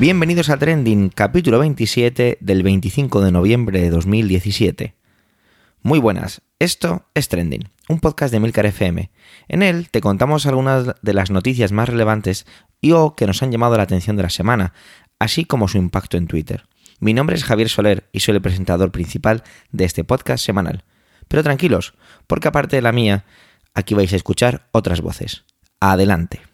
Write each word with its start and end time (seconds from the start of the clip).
Bienvenidos 0.00 0.48
a 0.48 0.56
Trending, 0.56 1.08
capítulo 1.08 1.58
27 1.58 2.38
del 2.40 2.62
25 2.62 3.20
de 3.20 3.32
noviembre 3.32 3.80
de 3.80 3.90
2017. 3.90 4.94
Muy 5.82 5.98
buenas, 5.98 6.40
esto 6.60 7.08
es 7.14 7.28
Trending, 7.28 7.68
un 7.88 7.98
podcast 7.98 8.32
de 8.32 8.38
Milcar 8.38 8.66
FM. 8.66 9.10
En 9.48 9.64
él 9.64 9.88
te 9.90 10.00
contamos 10.00 10.46
algunas 10.46 10.94
de 11.02 11.14
las 11.14 11.32
noticias 11.32 11.72
más 11.72 11.88
relevantes 11.88 12.46
y 12.80 12.92
o 12.92 13.16
que 13.16 13.26
nos 13.26 13.42
han 13.42 13.50
llamado 13.50 13.76
la 13.76 13.82
atención 13.82 14.16
de 14.16 14.22
la 14.22 14.30
semana, 14.30 14.72
así 15.18 15.44
como 15.44 15.66
su 15.66 15.78
impacto 15.78 16.16
en 16.16 16.28
Twitter. 16.28 16.68
Mi 17.00 17.12
nombre 17.12 17.34
es 17.34 17.42
Javier 17.42 17.68
Soler 17.68 18.08
y 18.12 18.20
soy 18.20 18.36
el 18.36 18.40
presentador 18.42 18.92
principal 18.92 19.42
de 19.72 19.84
este 19.84 20.04
podcast 20.04 20.46
semanal. 20.46 20.84
Pero 21.26 21.42
tranquilos, 21.42 21.94
porque 22.28 22.46
aparte 22.46 22.76
de 22.76 22.82
la 22.82 22.92
mía, 22.92 23.24
aquí 23.74 23.94
vais 23.94 24.12
a 24.12 24.16
escuchar 24.16 24.68
otras 24.70 25.00
voces. 25.00 25.44
Adelante. 25.80 26.47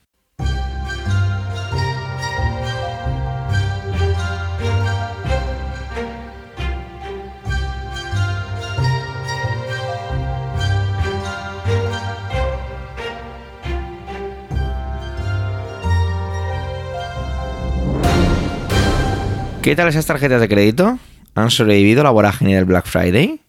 ¿Qué 19.65 19.75
tal 19.75 19.89
esas 19.89 20.05
tarjetas 20.05 20.43
de 20.43 20.47
crédito? 20.47 20.99
¿Han 21.35 21.51
sobrevivido 21.51 22.03
la 22.03 22.11
vorágine 22.11 22.55
del 22.55 22.67
Black 22.67 22.85
Friday? 22.85 23.41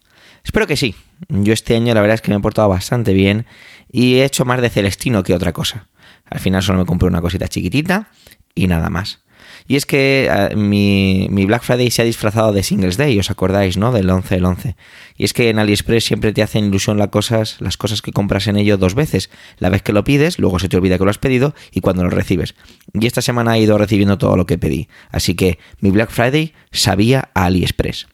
Espero 0.45 0.65
que 0.65 0.77
sí. 0.77 0.95
Yo 1.27 1.51
este 1.51 1.75
año 1.75 1.93
la 1.93 1.99
verdad 1.99 2.15
es 2.15 2.21
que 2.21 2.31
me 2.31 2.37
he 2.37 2.39
portado 2.39 2.69
bastante 2.69 3.11
bien 3.11 3.45
y 3.91 4.15
he 4.15 4.23
hecho 4.23 4.45
más 4.45 4.61
de 4.61 4.69
Celestino 4.69 5.23
que 5.23 5.33
otra 5.33 5.51
cosa. 5.51 5.89
Al 6.23 6.39
final 6.39 6.63
solo 6.63 6.79
me 6.79 6.85
compré 6.85 7.09
una 7.09 7.19
cosita 7.19 7.49
chiquitita 7.49 8.07
y 8.55 8.67
nada 8.67 8.89
más. 8.89 9.24
Y 9.67 9.75
es 9.75 9.85
que 9.85 10.29
eh, 10.31 10.55
mi, 10.55 11.27
Black 11.45 11.63
Friday 11.63 11.89
se 11.89 12.01
ha 12.01 12.05
disfrazado 12.05 12.51
de 12.51 12.61
Singles 12.61 12.97
Day, 12.97 13.17
os 13.19 13.31
acordáis, 13.31 13.77
¿no? 13.77 13.91
Del 13.91 14.09
11 14.09 14.35
del 14.35 14.45
11. 14.45 14.75
Y 15.17 15.25
es 15.25 15.33
que 15.33 15.49
en 15.49 15.59
AliExpress 15.59 16.05
siempre 16.05 16.33
te 16.33 16.43
hacen 16.43 16.65
ilusión 16.65 16.97
las 16.97 17.09
cosas, 17.09 17.57
las 17.59 17.77
cosas 17.77 18.01
que 18.01 18.11
compras 18.11 18.47
en 18.47 18.57
ello 18.57 18.77
dos 18.77 18.93
veces. 18.93 19.29
La 19.57 19.69
vez 19.69 19.81
que 19.81 19.93
lo 19.93 20.03
pides, 20.03 20.37
luego 20.37 20.59
se 20.59 20.69
te 20.69 20.77
olvida 20.77 20.97
que 20.97 21.03
lo 21.03 21.09
has 21.09 21.17
pedido 21.17 21.55
y 21.71 21.81
cuando 21.81 22.03
lo 22.03 22.09
recibes. 22.09 22.55
Y 22.93 23.07
esta 23.07 23.21
semana 23.21 23.57
he 23.57 23.61
ido 23.61 23.77
recibiendo 23.77 24.17
todo 24.17 24.37
lo 24.37 24.45
que 24.45 24.57
pedí. 24.57 24.87
Así 25.09 25.35
que 25.35 25.57
mi 25.79 25.89
Black 25.89 26.11
Friday 26.11 26.53
sabía 26.71 27.29
a 27.33 27.45
AliExpress. 27.45 28.07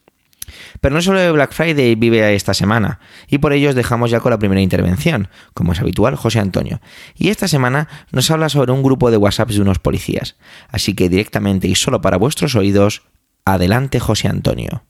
Pero 0.82 0.96
no 0.96 1.02
solo 1.04 1.32
Black 1.34 1.54
Friday 1.54 1.94
vive 1.94 2.34
esta 2.34 2.56
semana, 2.56 3.00
y 3.28 3.38
por 3.38 3.54
ello 3.54 3.70
os 3.70 3.76
dejamos 3.76 4.10
ya 4.10 4.20
con 4.20 4.32
la 4.32 4.40
primera 4.40 4.62
intervención, 4.62 5.28
como 5.54 5.74
es 5.74 5.80
habitual, 5.80 6.16
José 6.16 6.40
Antonio. 6.40 6.82
Y 7.16 7.30
esta 7.30 7.48
semana 7.48 7.88
nos 8.12 8.32
habla 8.32 8.50
sobre 8.50 8.72
un 8.72 8.82
grupo 8.82 9.12
de 9.12 9.18
WhatsApp 9.18 9.52
de 9.52 9.62
unos 9.62 9.78
policías. 9.78 10.38
Así 10.70 10.96
que 10.96 11.08
directamente 11.08 11.68
y 11.68 11.76
solo 11.76 12.02
para 12.02 12.18
vuestros 12.18 12.56
oídos, 12.56 13.04
adelante 13.46 14.00
José 14.00 14.28
Antonio. 14.28 14.84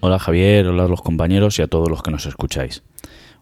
Hola 0.00 0.18
Javier, 0.18 0.68
hola 0.68 0.84
a 0.84 0.88
los 0.88 1.02
compañeros 1.02 1.58
y 1.58 1.62
a 1.62 1.66
todos 1.66 1.90
los 1.90 2.02
que 2.02 2.12
nos 2.12 2.24
escucháis. 2.24 2.82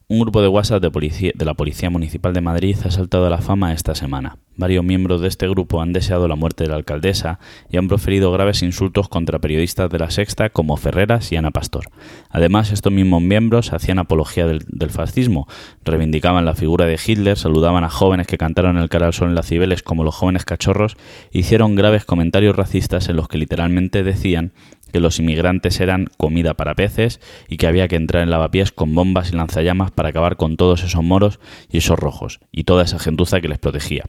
Un 0.07 0.21
grupo 0.21 0.43
de 0.43 0.49
WhatsApp 0.49 0.83
de, 0.83 1.45
la 1.47 1.55
Policía 1.55 1.89
Municipal 1.89 2.35
de 2.35 2.43
Madrid 2.43 2.77
ha 2.85 2.91
saltado 2.91 3.27
a 3.27 3.31
la 3.31 3.39
fama 3.39 3.73
esta 3.73 3.95
semana. 3.95 4.37
Varios 4.55 4.85
miembros 4.85 5.23
de 5.23 5.29
este 5.29 5.49
grupo 5.49 5.81
han 5.81 5.95
deseado 5.95 6.29
la 6.29 6.37
muerte 6.37 6.65
de 6.65 6.69
la 6.69 6.77
alcaldesa 6.77 7.41
y 7.71 7.79
han 7.79 7.89
proferido 7.89 8.31
graves 8.31 8.63
insultos 8.63 9.09
contra 9.09 9.39
periodistas 9.39 9.89
de 9.89 9.99
la 9.99 10.11
Sexta 10.11 10.51
como 10.51 10.77
Ferreras 10.77 11.33
y 11.33 11.37
Ana 11.37 11.53
Pastor. 11.53 11.87
Además, 12.29 12.71
estos 12.71 12.93
mismos 12.93 13.23
miembros 13.23 13.73
hacían 13.73 13.99
apología 13.99 14.47
del, 14.47 14.91
fascismo, 14.91 15.49
reivindicaban 15.87 16.45
la 16.45 16.55
figura 16.55 16.85
de 16.85 17.01
Hitler, 17.03 17.39
saludaban 17.39 17.83
a 17.83 17.89
jóvenes 17.89 18.27
que 18.27 18.37
cantaron 18.37 18.77
el 18.77 18.91
cara 18.91 19.07
al 19.07 19.15
sol 19.15 19.31
en 19.31 19.35
las 19.35 19.47
Cibeles 19.47 19.83
como 19.83 20.05
los 20.05 20.15
jóvenes 20.15 20.45
cachorros, 20.45 20.99
hicieron 21.33 21.77
graves 21.77 22.05
comentarios 22.05 22.55
racistas 22.55 23.09
en 23.09 23.17
los 23.17 23.27
que 23.27 23.39
literalmente 23.39 24.03
decían 24.03 24.53
que 24.95 25.01
los 25.01 25.19
inmigrantes 25.19 25.81
eran 25.81 26.07
comida 26.17 26.55
para 26.55 26.77
peces 26.77 27.19
y 27.49 27.57
que 27.57 27.67
había 27.67 27.89
que 27.89 27.97
entrar 27.97 28.23
en 28.23 28.31
lavapiés 28.31 28.71
con 28.71 28.95
bombas 28.95 29.33
y 29.33 29.35
lanzallamas 29.35 29.91
para 29.91 30.11
acabar 30.11 30.37
con 30.37 30.57
todos 30.57 30.85
esos 30.85 31.03
moros 31.03 31.41
y 31.69 31.79
esos 31.79 31.99
rojos 31.99 32.39
y 32.53 32.63
toda 32.63 32.85
esa 32.85 33.01
gentuza 33.01 33.41
que 33.41 33.49
les 33.49 33.59
protegía. 33.59 34.05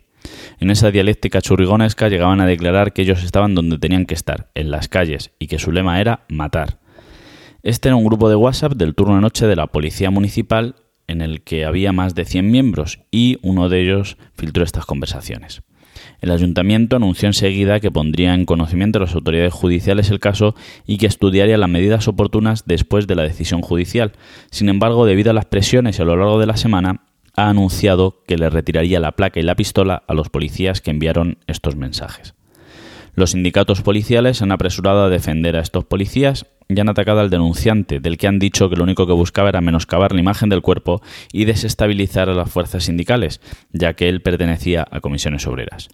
En 0.60 0.70
esa 0.70 0.92
dialéctica 0.92 1.42
churrigonesca 1.42 2.08
llegaban 2.08 2.40
a 2.40 2.46
declarar 2.46 2.94
que 2.94 3.02
ellos 3.02 3.24
estaban 3.24 3.56
donde 3.56 3.80
tenían 3.80 4.06
que 4.06 4.14
estar, 4.14 4.52
en 4.54 4.70
las 4.70 4.88
calles, 4.88 5.32
y 5.40 5.48
que 5.48 5.58
su 5.58 5.72
lema 5.72 6.00
era 6.00 6.26
matar. 6.30 6.78
Este 7.64 7.90
era 7.90 7.96
un 7.96 8.06
grupo 8.06 8.30
de 8.30 8.36
WhatsApp 8.36 8.74
del 8.74 8.94
turno 8.94 9.16
de 9.16 9.22
noche 9.22 9.48
de 9.48 9.56
la 9.56 9.66
Policía 9.66 10.12
Municipal 10.12 10.76
en 11.08 11.22
el 11.22 11.42
que 11.42 11.66
había 11.66 11.94
más 11.94 12.14
de 12.14 12.26
100 12.26 12.52
miembros 12.52 13.00
y 13.10 13.40
uno 13.42 13.70
de 13.70 13.82
ellos 13.82 14.18
filtró 14.36 14.64
estas 14.64 14.86
conversaciones. 14.86 15.64
El 16.22 16.32
ayuntamiento 16.32 16.96
anunció 16.96 17.28
enseguida 17.28 17.80
que 17.80 17.92
pondría 17.92 18.34
en 18.34 18.46
conocimiento 18.46 19.00
de 19.00 19.06
las 19.06 19.16
autoridades 19.16 19.54
judiciales 19.54 20.10
el 20.10 20.20
caso 20.20 20.56
y 20.86 20.98
que 20.98 21.08
estudiaría 21.08 21.58
las 21.58 21.70
medidas 21.70 22.08
oportunas 22.08 22.64
después 22.66 23.08
de 23.08 23.16
la 23.16 23.24
decisión 23.24 23.62
judicial. 23.62 24.14
Sin 24.52 24.70
embargo, 24.70 25.06
debido 25.06 25.32
a 25.32 25.34
las 25.34 25.46
presiones 25.46 26.00
a 26.00 26.06
lo 26.06 26.16
largo 26.16 26.40
de 26.40 26.48
la 26.48 26.58
semana, 26.58 27.02
ha 27.36 27.50
anunciado 27.50 28.24
que 28.28 28.38
le 28.38 28.50
retiraría 28.50 29.00
la 29.00 29.14
placa 29.14 29.40
y 29.40 29.44
la 29.44 29.56
pistola 29.56 30.04
a 30.08 30.14
los 30.14 30.30
policías 30.30 30.82
que 30.82 30.92
enviaron 30.92 31.40
estos 31.48 31.76
mensajes. 31.76 32.35
Los 33.16 33.32
sindicatos 33.32 33.82
policiales 33.82 34.42
han 34.42 34.52
apresurado 34.52 35.06
a 35.06 35.10
defender 35.10 35.56
a 35.56 35.62
estos 35.62 35.86
policías 35.86 36.46
y 36.68 36.80
han 36.80 36.90
atacado 36.90 37.22
al 37.22 37.30
denunciante, 37.30 38.02
del 38.02 38.18
que 38.18 38.28
han 38.28 38.40
dicho 38.40 38.70
que 38.70 38.76
lo 38.76 38.84
único 38.84 39.08
que 39.08 39.14
buscaba 39.14 39.50
era 39.50 39.62
menoscabar 39.62 40.12
la 40.14 40.20
imagen 40.20 40.50
del 40.50 40.62
cuerpo 40.62 41.02
y 41.32 41.46
desestabilizar 41.46 42.30
a 42.30 42.34
las 42.34 42.52
fuerzas 42.52 42.84
sindicales, 42.84 43.40
ya 43.72 43.94
que 43.94 44.10
él 44.10 44.22
pertenecía 44.22 44.86
a 44.92 45.00
comisiones 45.00 45.48
obreras. 45.48 45.88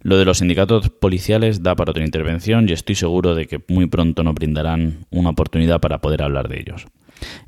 Lo 0.00 0.16
de 0.16 0.24
los 0.24 0.38
sindicatos 0.38 0.88
policiales 0.88 1.62
da 1.62 1.74
para 1.74 1.90
otra 1.90 2.04
intervención 2.04 2.68
y 2.68 2.72
estoy 2.72 2.94
seguro 2.94 3.34
de 3.34 3.46
que 3.46 3.60
muy 3.68 3.86
pronto 3.86 4.22
nos 4.22 4.34
brindarán 4.34 5.06
una 5.10 5.30
oportunidad 5.30 5.80
para 5.80 6.00
poder 6.00 6.22
hablar 6.22 6.48
de 6.48 6.60
ellos. 6.60 6.86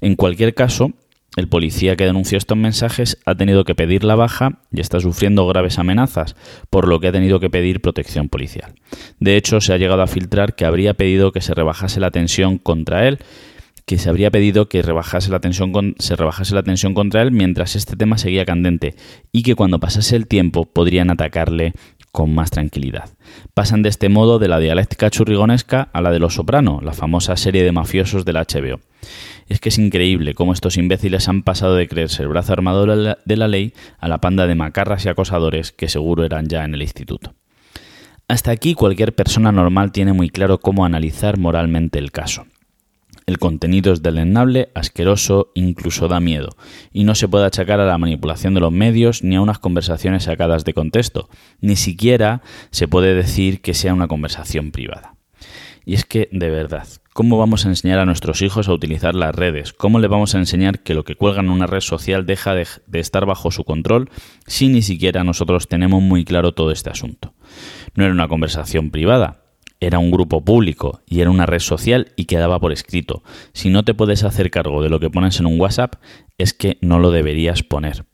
En 0.00 0.16
cualquier 0.16 0.54
caso, 0.54 0.92
el 1.36 1.48
policía 1.48 1.96
que 1.96 2.04
denunció 2.04 2.38
estos 2.38 2.56
mensajes 2.56 3.18
ha 3.24 3.34
tenido 3.34 3.64
que 3.64 3.74
pedir 3.74 4.04
la 4.04 4.16
baja 4.16 4.60
y 4.72 4.80
está 4.80 4.98
sufriendo 4.98 5.46
graves 5.46 5.78
amenazas, 5.78 6.36
por 6.70 6.88
lo 6.88 7.00
que 7.00 7.08
ha 7.08 7.12
tenido 7.12 7.38
que 7.38 7.50
pedir 7.50 7.80
protección 7.80 8.28
policial. 8.28 8.74
De 9.20 9.36
hecho, 9.36 9.60
se 9.60 9.72
ha 9.72 9.78
llegado 9.78 10.02
a 10.02 10.06
filtrar 10.06 10.54
que 10.54 10.64
habría 10.64 10.94
pedido 10.94 11.32
que 11.32 11.40
se 11.40 11.54
rebajase 11.54 12.00
la 12.00 12.10
tensión 12.10 12.58
contra 12.58 13.06
él, 13.06 13.18
que 13.88 13.98
se 13.98 14.10
habría 14.10 14.30
pedido 14.30 14.68
que 14.68 14.82
rebajase 14.82 15.30
la 15.30 15.40
tensión 15.40 15.94
se 15.98 16.14
rebajase 16.14 16.54
la 16.54 16.62
tensión 16.62 16.92
contra 16.92 17.22
él 17.22 17.32
mientras 17.32 17.74
este 17.74 17.96
tema 17.96 18.18
seguía 18.18 18.44
candente 18.44 18.94
y 19.32 19.42
que 19.42 19.54
cuando 19.54 19.80
pasase 19.80 20.14
el 20.14 20.26
tiempo 20.26 20.66
podrían 20.66 21.10
atacarle 21.10 21.72
con 22.12 22.34
más 22.34 22.50
tranquilidad. 22.50 23.10
Pasan 23.54 23.82
de 23.82 23.88
este 23.88 24.08
modo 24.08 24.38
de 24.38 24.48
la 24.48 24.58
dialéctica 24.58 25.10
churrigonesca 25.10 25.88
a 25.92 26.00
la 26.00 26.10
de 26.10 26.18
Los 26.18 26.34
Soprano, 26.34 26.80
la 26.82 26.92
famosa 26.92 27.36
serie 27.36 27.64
de 27.64 27.72
mafiosos 27.72 28.24
del 28.24 28.36
HBO. 28.36 28.80
Es 29.48 29.60
que 29.60 29.68
es 29.68 29.78
increíble 29.78 30.34
cómo 30.34 30.52
estos 30.52 30.76
imbéciles 30.76 31.28
han 31.28 31.42
pasado 31.42 31.74
de 31.74 31.88
creerse 31.88 32.22
el 32.22 32.28
brazo 32.28 32.52
armado 32.52 32.86
de 32.86 33.36
la 33.36 33.48
ley 33.48 33.72
a 33.98 34.08
la 34.08 34.18
panda 34.18 34.46
de 34.46 34.54
macarras 34.54 35.04
y 35.04 35.08
acosadores 35.08 35.72
que 35.72 35.88
seguro 35.88 36.24
eran 36.24 36.48
ya 36.48 36.64
en 36.64 36.74
el 36.74 36.82
instituto. 36.82 37.34
Hasta 38.28 38.50
aquí 38.50 38.74
cualquier 38.74 39.14
persona 39.14 39.52
normal 39.52 39.90
tiene 39.90 40.12
muy 40.12 40.28
claro 40.28 40.58
cómo 40.58 40.84
analizar 40.84 41.38
moralmente 41.38 41.98
el 41.98 42.12
caso. 42.12 42.44
El 43.28 43.38
contenido 43.38 43.92
es 43.92 44.02
delenable, 44.02 44.70
asqueroso, 44.74 45.52
incluso 45.54 46.08
da 46.08 46.18
miedo, 46.18 46.56
y 46.94 47.04
no 47.04 47.14
se 47.14 47.28
puede 47.28 47.44
achacar 47.44 47.78
a 47.78 47.84
la 47.84 47.98
manipulación 47.98 48.54
de 48.54 48.60
los 48.60 48.72
medios 48.72 49.22
ni 49.22 49.36
a 49.36 49.42
unas 49.42 49.58
conversaciones 49.58 50.22
sacadas 50.22 50.64
de 50.64 50.72
contexto, 50.72 51.28
ni 51.60 51.76
siquiera 51.76 52.40
se 52.70 52.88
puede 52.88 53.14
decir 53.14 53.60
que 53.60 53.74
sea 53.74 53.92
una 53.92 54.08
conversación 54.08 54.70
privada. 54.70 55.16
Y 55.84 55.92
es 55.92 56.06
que, 56.06 56.30
de 56.32 56.48
verdad, 56.48 56.88
¿cómo 57.12 57.36
vamos 57.36 57.66
a 57.66 57.68
enseñar 57.68 57.98
a 57.98 58.06
nuestros 58.06 58.40
hijos 58.40 58.66
a 58.66 58.72
utilizar 58.72 59.14
las 59.14 59.34
redes? 59.34 59.74
¿Cómo 59.74 59.98
le 59.98 60.08
vamos 60.08 60.34
a 60.34 60.38
enseñar 60.38 60.78
que 60.78 60.94
lo 60.94 61.04
que 61.04 61.14
cuelgan 61.14 61.44
en 61.44 61.52
una 61.52 61.66
red 61.66 61.82
social 61.82 62.24
deja 62.24 62.54
de, 62.54 62.66
estar 62.94 63.26
bajo 63.26 63.50
su 63.50 63.64
control 63.64 64.08
si 64.46 64.68
ni 64.68 64.80
siquiera 64.80 65.22
nosotros 65.22 65.68
tenemos 65.68 66.00
muy 66.00 66.24
claro 66.24 66.52
todo 66.52 66.70
este 66.70 66.88
asunto? 66.88 67.34
No 67.94 68.04
era 68.04 68.14
una 68.14 68.28
conversación 68.28 68.90
privada, 68.90 69.42
era 69.80 69.98
un 69.98 70.10
grupo 70.10 70.44
público 70.44 71.02
y 71.06 71.20
era 71.20 71.30
una 71.30 71.46
red 71.46 71.60
social 71.60 72.12
y 72.16 72.24
quedaba 72.24 72.58
por 72.58 72.72
escrito. 72.72 73.22
Si 73.52 73.70
no 73.70 73.84
te 73.84 73.94
puedes 73.94 74.24
hacer 74.24 74.50
cargo 74.50 74.82
de 74.82 74.88
lo 74.88 75.00
que 75.00 75.10
pones 75.10 75.38
en 75.38 75.46
un 75.46 75.60
WhatsApp, 75.60 75.96
es 76.36 76.52
que 76.52 76.78
no 76.80 76.98
lo 76.98 77.10
deberías 77.10 77.62
poner. 77.62 78.04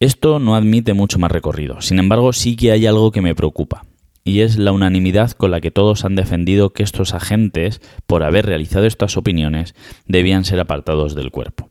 Esto 0.00 0.40
no 0.40 0.56
admite 0.56 0.94
mucho 0.94 1.18
más 1.18 1.30
recorrido. 1.30 1.80
Sin 1.80 1.98
embargo, 1.98 2.32
sí 2.32 2.56
que 2.56 2.72
hay 2.72 2.86
algo 2.86 3.12
que 3.12 3.22
me 3.22 3.36
preocupa. 3.36 3.84
Y 4.24 4.40
es 4.40 4.56
la 4.56 4.72
unanimidad 4.72 5.32
con 5.32 5.50
la 5.50 5.60
que 5.60 5.70
todos 5.70 6.04
han 6.04 6.16
defendido 6.16 6.72
que 6.72 6.82
estos 6.82 7.14
agentes, 7.14 7.80
por 8.06 8.22
haber 8.22 8.46
realizado 8.46 8.86
estas 8.86 9.16
opiniones, 9.16 9.74
debían 10.06 10.44
ser 10.44 10.60
apartados 10.60 11.14
del 11.14 11.30
cuerpo. 11.30 11.70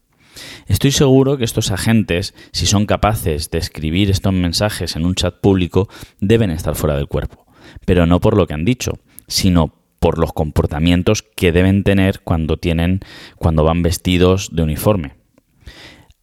Estoy 0.68 0.92
seguro 0.92 1.38
que 1.38 1.44
estos 1.44 1.72
agentes, 1.72 2.34
si 2.54 2.66
son 2.66 2.86
capaces 2.86 3.52
de 3.52 3.58
escribir 3.58 4.10
estos 4.10 4.34
mensajes 4.34 4.96
en 4.96 5.06
un 5.06 5.16
chat 5.16 5.40
público, 5.40 5.90
deben 6.20 6.52
estar 6.52 6.76
fuera 6.76 6.96
del 6.96 7.08
cuerpo 7.08 7.51
pero 7.86 8.06
no 8.06 8.20
por 8.20 8.38
lo 8.38 8.48
que 8.48 8.54
han 8.54 8.66
dicho, 8.66 9.00
sino 9.28 9.74
por 10.00 10.18
los 10.18 10.34
comportamientos 10.34 11.22
que 11.22 11.52
deben 11.52 11.84
tener 11.84 12.22
cuando 12.22 12.58
tienen 12.58 13.02
cuando 13.38 13.64
van 13.64 13.84
vestidos 13.84 14.50
de 14.52 14.64
uniforme. 14.64 15.14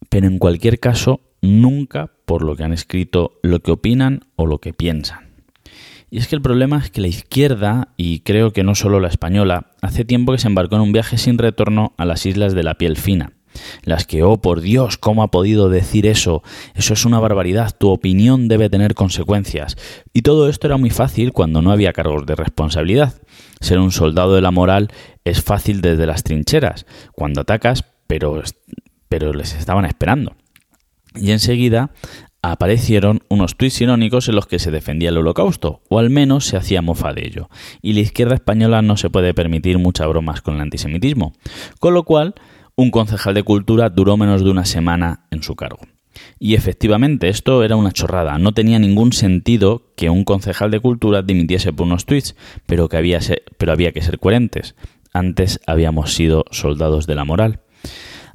Pero 0.09 0.27
en 0.27 0.39
cualquier 0.39 0.81
caso, 0.81 1.21
nunca 1.41 2.11
por 2.25 2.43
lo 2.43 2.57
que 2.57 2.65
han 2.65 2.73
escrito, 2.73 3.39
lo 3.43 3.61
que 3.61 3.71
opinan 3.71 4.25
o 4.37 4.47
lo 4.47 4.59
que 4.59 4.73
piensan. 4.73 5.29
Y 6.11 6.19
es 6.19 6.27
que 6.27 6.37
el 6.37 6.43
problema 6.43 6.79
es 6.79 6.91
que 6.91 7.03
la 7.03 7.09
izquierda, 7.09 7.89
y 7.97 8.21
creo 8.21 8.53
que 8.53 8.65
no 8.65 8.75
solo 8.75 8.99
la 8.99 9.09
española, 9.09 9.73
hace 9.83 10.05
tiempo 10.05 10.33
que 10.33 10.39
se 10.39 10.49
embarcó 10.49 10.77
en 10.77 10.83
un 10.83 10.93
viaje 10.93 11.19
sin 11.19 11.39
retorno 11.39 11.93
a 11.99 12.05
las 12.05 12.25
islas 12.27 12.55
de 12.55 12.63
la 12.63 12.75
piel 12.75 12.97
fina, 12.97 13.33
las 13.83 14.07
que, 14.07 14.23
oh 14.23 14.41
por 14.41 14.61
Dios, 14.61 14.99
¿cómo 14.99 15.23
ha 15.23 15.31
podido 15.31 15.69
decir 15.69 16.07
eso? 16.07 16.43
Eso 16.75 16.95
es 16.95 17.05
una 17.05 17.21
barbaridad, 17.21 17.75
tu 17.77 17.91
opinión 17.91 18.49
debe 18.49 18.71
tener 18.71 18.95
consecuencias. 18.95 19.77
Y 20.13 20.23
todo 20.23 20.49
esto 20.49 20.67
era 20.67 20.77
muy 20.77 20.91
fácil 20.91 21.33
cuando 21.33 21.63
no 21.63 21.71
había 21.71 21.93
cargos 21.93 22.27
de 22.27 22.37
responsabilidad. 22.37 23.15
Ser 23.61 23.79
un 23.79 23.93
soldado 23.93 24.35
de 24.35 24.43
la 24.43 24.51
moral 24.51 24.89
es 25.25 25.43
fácil 25.43 25.81
desde 25.81 26.07
las 26.07 26.23
trincheras, 26.23 26.87
cuando 27.13 27.41
atacas, 27.41 27.85
pero, 28.07 28.43
pero 29.09 29.33
les 29.33 29.55
estaban 29.55 29.85
esperando. 29.85 30.37
Y 31.15 31.33
enseguida 31.33 31.91
aparecieron 32.43 33.23
unos 33.29 33.57
tuits 33.57 33.81
irónicos 33.81 34.29
en 34.29 34.37
los 34.37 34.47
que 34.47 34.59
se 34.59 34.71
defendía 34.71 35.09
el 35.09 35.19
holocausto, 35.19 35.83
o 35.89 35.99
al 35.99 36.11
menos 36.11 36.47
se 36.47 36.57
hacía 36.57 36.83
mofa 36.83 37.13
de 37.13 37.27
ello. 37.27 37.49
Y 37.83 37.95
la 37.95 38.01
izquierda 38.01 38.35
española 38.35 38.83
no 38.83 38.97
se 38.97 39.11
puede 39.11 39.35
permitir 39.35 39.79
muchas 39.79 40.09
bromas 40.09 40.41
con 40.41 40.55
el 40.55 40.61
antisemitismo. 40.61 41.33
Con 41.81 41.95
lo 41.95 42.05
cual, 42.05 42.35
un 42.79 42.93
concejal 42.93 43.35
de 43.35 43.43
cultura 43.43 43.91
duró 43.91 44.17
menos 44.17 44.45
de 44.45 44.51
una 44.51 44.65
semana 44.65 45.25
en 45.33 45.43
su 45.43 45.57
cargo. 45.57 45.81
Y 46.39 46.55
efectivamente, 46.55 47.29
esto 47.29 47.65
era 47.65 47.75
una 47.75 47.91
chorrada. 47.91 48.39
No 48.39 48.53
tenía 48.53 48.79
ningún 48.79 49.13
sentido 49.13 49.83
que 49.97 50.11
un 50.11 50.23
concejal 50.23 50.71
de 50.71 50.79
cultura 50.79 51.23
dimitiese 51.23 51.73
por 51.73 51.89
unos 51.89 52.07
tweets, 52.07 52.37
pero, 52.67 52.89
que 52.89 52.97
había, 52.97 53.19
pero 53.59 53.73
había 53.73 53.91
que 53.91 54.01
ser 54.01 54.21
coherentes. 54.21 54.77
Antes 55.13 55.59
habíamos 55.67 56.15
sido 56.15 56.45
soldados 56.53 57.09
de 57.09 57.17
la 57.17 57.25
moral. 57.25 57.63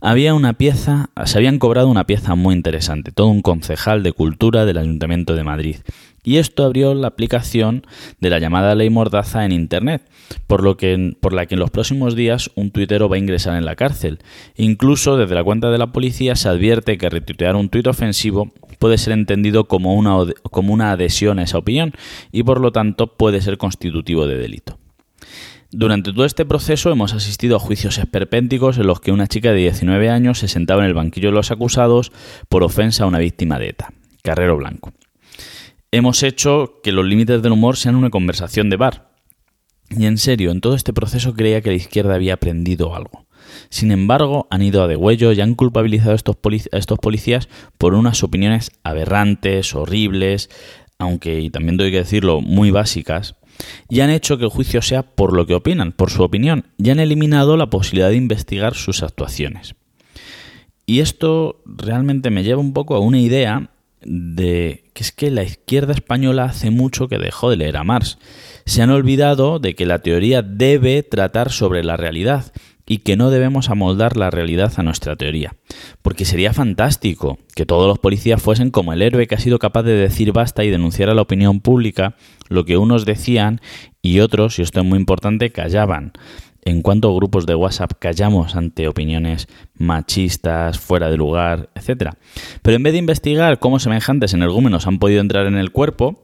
Había 0.02 0.34
una 0.34 0.52
pieza, 0.52 1.12
se 1.24 1.38
habían 1.38 1.58
cobrado 1.58 1.88
una 1.88 2.06
pieza 2.06 2.36
muy 2.36 2.54
interesante, 2.54 3.14
todo 3.14 3.28
un 3.28 3.42
concejal 3.42 4.04
de 4.04 4.12
cultura 4.12 4.66
del 4.66 4.78
Ayuntamiento 4.78 5.36
de 5.36 5.46
Madrid. 5.46 5.78
Y 6.24 6.38
esto 6.38 6.64
abrió 6.64 6.94
la 6.94 7.08
aplicación 7.08 7.86
de 8.20 8.30
la 8.30 8.40
llamada 8.40 8.76
ley 8.76 8.90
Mordaza 8.90 9.46
en 9.46 9.52
Internet, 9.52 10.10
por, 10.48 10.64
lo 10.64 10.78
que, 10.78 11.16
por 11.20 11.34
la 11.34 11.46
que 11.46 11.56
en 11.56 11.60
los 11.60 11.70
próximos 11.70 12.16
días 12.16 12.50
un 12.56 12.72
tuitero 12.72 13.10
va 13.10 13.18
a 13.18 13.20
ingresar 13.20 13.58
en 13.58 13.66
la 13.66 13.76
cárcel. 13.76 14.20
Incluso 14.56 15.18
desde 15.18 15.36
la 15.36 15.44
cuenta 15.44 15.70
de 15.70 15.78
la 15.78 15.92
policía 15.92 16.36
se 16.36 16.48
advierte 16.48 16.98
que 16.98 17.10
retuitear 17.10 17.56
un 17.58 17.70
tuit 17.70 17.88
ofensivo 17.88 18.54
puede 18.80 18.98
ser 18.98 19.14
entendido 19.14 19.66
como 19.66 19.96
una, 19.96 20.18
como 20.44 20.74
una 20.74 20.92
adhesión 20.92 21.40
a 21.40 21.44
esa 21.44 21.58
opinión 21.58 21.92
y 22.32 22.44
por 22.44 22.62
lo 22.62 22.72
tanto 22.72 23.18
puede 23.18 23.42
ser 23.42 23.58
constitutivo 23.58 24.26
de 24.26 24.38
delito. 24.38 24.80
Durante 25.72 26.14
todo 26.14 26.26
este 26.26 26.46
proceso 26.46 26.92
hemos 26.92 27.14
asistido 27.14 27.56
a 27.56 27.60
juicios 27.60 27.98
esperpénticos 27.98 28.78
en 28.78 28.86
los 28.86 29.00
que 29.00 29.12
una 29.12 29.28
chica 29.28 29.52
de 29.52 29.58
19 29.58 30.10
años 30.10 30.38
se 30.40 30.48
sentaba 30.48 30.84
en 30.84 30.88
el 30.88 30.94
banquillo 30.94 31.30
de 31.30 31.36
los 31.36 31.50
acusados 31.50 32.12
por 32.48 32.64
ofensa 32.64 33.06
a 33.06 33.08
una 33.08 33.18
víctima 33.18 33.58
de 33.58 33.70
ETA, 33.70 33.92
Carrero 34.22 34.56
Blanco 34.56 34.94
hemos 35.94 36.24
hecho 36.24 36.80
que 36.82 36.92
los 36.92 37.06
límites 37.06 37.44
del 37.44 37.52
humor 37.52 37.78
sean 37.78 37.96
una 37.96 38.10
conversación 38.10 38.72
de 38.72 38.78
bar. 38.78 39.12
Y 39.92 40.08
en 40.08 40.18
serio, 40.18 40.50
en 40.50 40.60
todo 40.60 40.76
este 40.76 40.92
proceso 40.92 41.36
creía 41.36 41.62
que 41.62 41.70
la 41.70 41.76
izquierda 41.76 42.16
había 42.16 42.34
aprendido 42.34 42.96
algo. 42.96 43.28
Sin 43.70 43.92
embargo, 43.92 44.48
han 44.50 44.64
ido 44.64 44.82
a 44.82 44.88
degüello 44.88 45.32
y 45.32 45.42
han 45.42 45.54
culpabilizado 45.54 46.14
a 46.14 46.16
estos, 46.16 46.38
a 46.72 46.78
estos 46.78 46.98
policías 46.98 47.48
por 47.78 47.94
unas 47.94 48.24
opiniones 48.24 48.72
aberrantes, 48.84 49.76
horribles, 49.76 50.50
aunque, 50.98 51.40
y 51.42 51.52
también 51.52 51.78
tengo 51.78 51.92
que 51.92 51.98
decirlo, 51.98 52.42
muy 52.42 52.72
básicas, 52.72 53.36
y 53.88 54.00
han 54.00 54.10
hecho 54.10 54.40
que 54.40 54.46
el 54.46 54.50
juicio 54.50 54.82
sea 54.82 55.04
por 55.04 55.34
lo 55.34 55.46
que 55.46 55.54
opinan, 55.54 55.92
por 55.92 56.10
su 56.10 56.24
opinión, 56.24 56.66
y 56.80 56.90
han 56.90 57.00
eliminado 57.00 57.56
la 57.56 57.70
posibilidad 57.70 58.10
de 58.10 58.16
investigar 58.16 58.74
sus 58.74 59.04
actuaciones. 59.04 59.76
Y 60.88 61.02
esto 61.02 61.62
realmente 61.66 62.32
me 62.32 62.44
lleva 62.44 62.62
un 62.62 62.74
poco 62.74 62.96
a 62.96 63.00
una 63.00 63.20
idea 63.20 63.70
de 64.06 64.86
que 64.94 65.04
es 65.04 65.12
que 65.12 65.32
la 65.32 65.44
izquierda 65.44 65.94
española 65.94 66.46
hace 66.46 66.72
mucho 66.72 67.08
que 67.08 67.18
dejó 67.18 67.50
de 67.50 67.58
leer 67.58 67.78
a 67.78 67.84
Marx. 67.84 68.18
Se 68.66 68.82
han 68.82 68.90
olvidado 68.90 69.60
de 69.60 69.76
que 69.76 69.86
la 69.86 70.00
teoría 70.00 70.42
debe 70.42 71.04
tratar 71.04 71.52
sobre 71.52 71.84
la 71.84 71.98
realidad 71.98 72.52
y 72.86 73.00
que 73.00 73.16
no 73.16 73.30
debemos 73.30 73.70
amoldar 73.70 74.18
la 74.18 74.30
realidad 74.30 74.74
a 74.78 74.84
nuestra 74.84 75.16
teoría. 75.16 75.56
Porque 76.02 76.26
sería 76.26 76.54
fantástico 76.54 77.40
que 77.56 77.66
todos 77.66 77.88
los 77.88 78.00
policías 78.00 78.42
fuesen 78.42 78.72
como 78.72 78.94
el 78.94 79.02
héroe 79.02 79.28
que 79.28 79.36
ha 79.36 79.40
sido 79.40 79.60
capaz 79.60 79.84
de 79.84 79.94
decir 79.94 80.34
basta 80.34 80.64
y 80.64 80.70
denunciar 80.70 81.10
a 81.10 81.14
la 81.14 81.22
opinión 81.22 81.62
pública 81.62 82.16
lo 82.50 82.66
que 82.66 82.78
unos 82.78 83.06
decían 83.06 83.62
y 84.02 84.20
otros, 84.20 84.60
y 84.60 84.64
esto 84.64 84.82
es 84.82 84.86
muy 84.86 85.00
importante, 85.00 85.52
callaban 85.52 86.12
en 86.66 86.82
cuántos 86.82 87.16
grupos 87.16 87.46
de 87.46 87.56
WhatsApp 87.56 87.94
callamos 88.00 88.56
ante 88.56 88.88
opiniones 88.88 89.48
machistas, 89.76 90.80
fuera 90.80 91.10
de 91.10 91.18
lugar, 91.18 91.70
etc. 91.76 92.12
Pero 92.62 92.78
en 92.78 92.84
vez 92.84 92.94
de 92.94 93.00
investigar 93.00 93.60
cómo 93.60 93.80
semejantes 93.80 94.34
energúmenos 94.34 94.88
han 94.88 95.00
podido 95.00 95.22
entrar 95.22 95.46
en 95.46 95.56
el 95.56 95.72
cuerpo, 95.72 96.24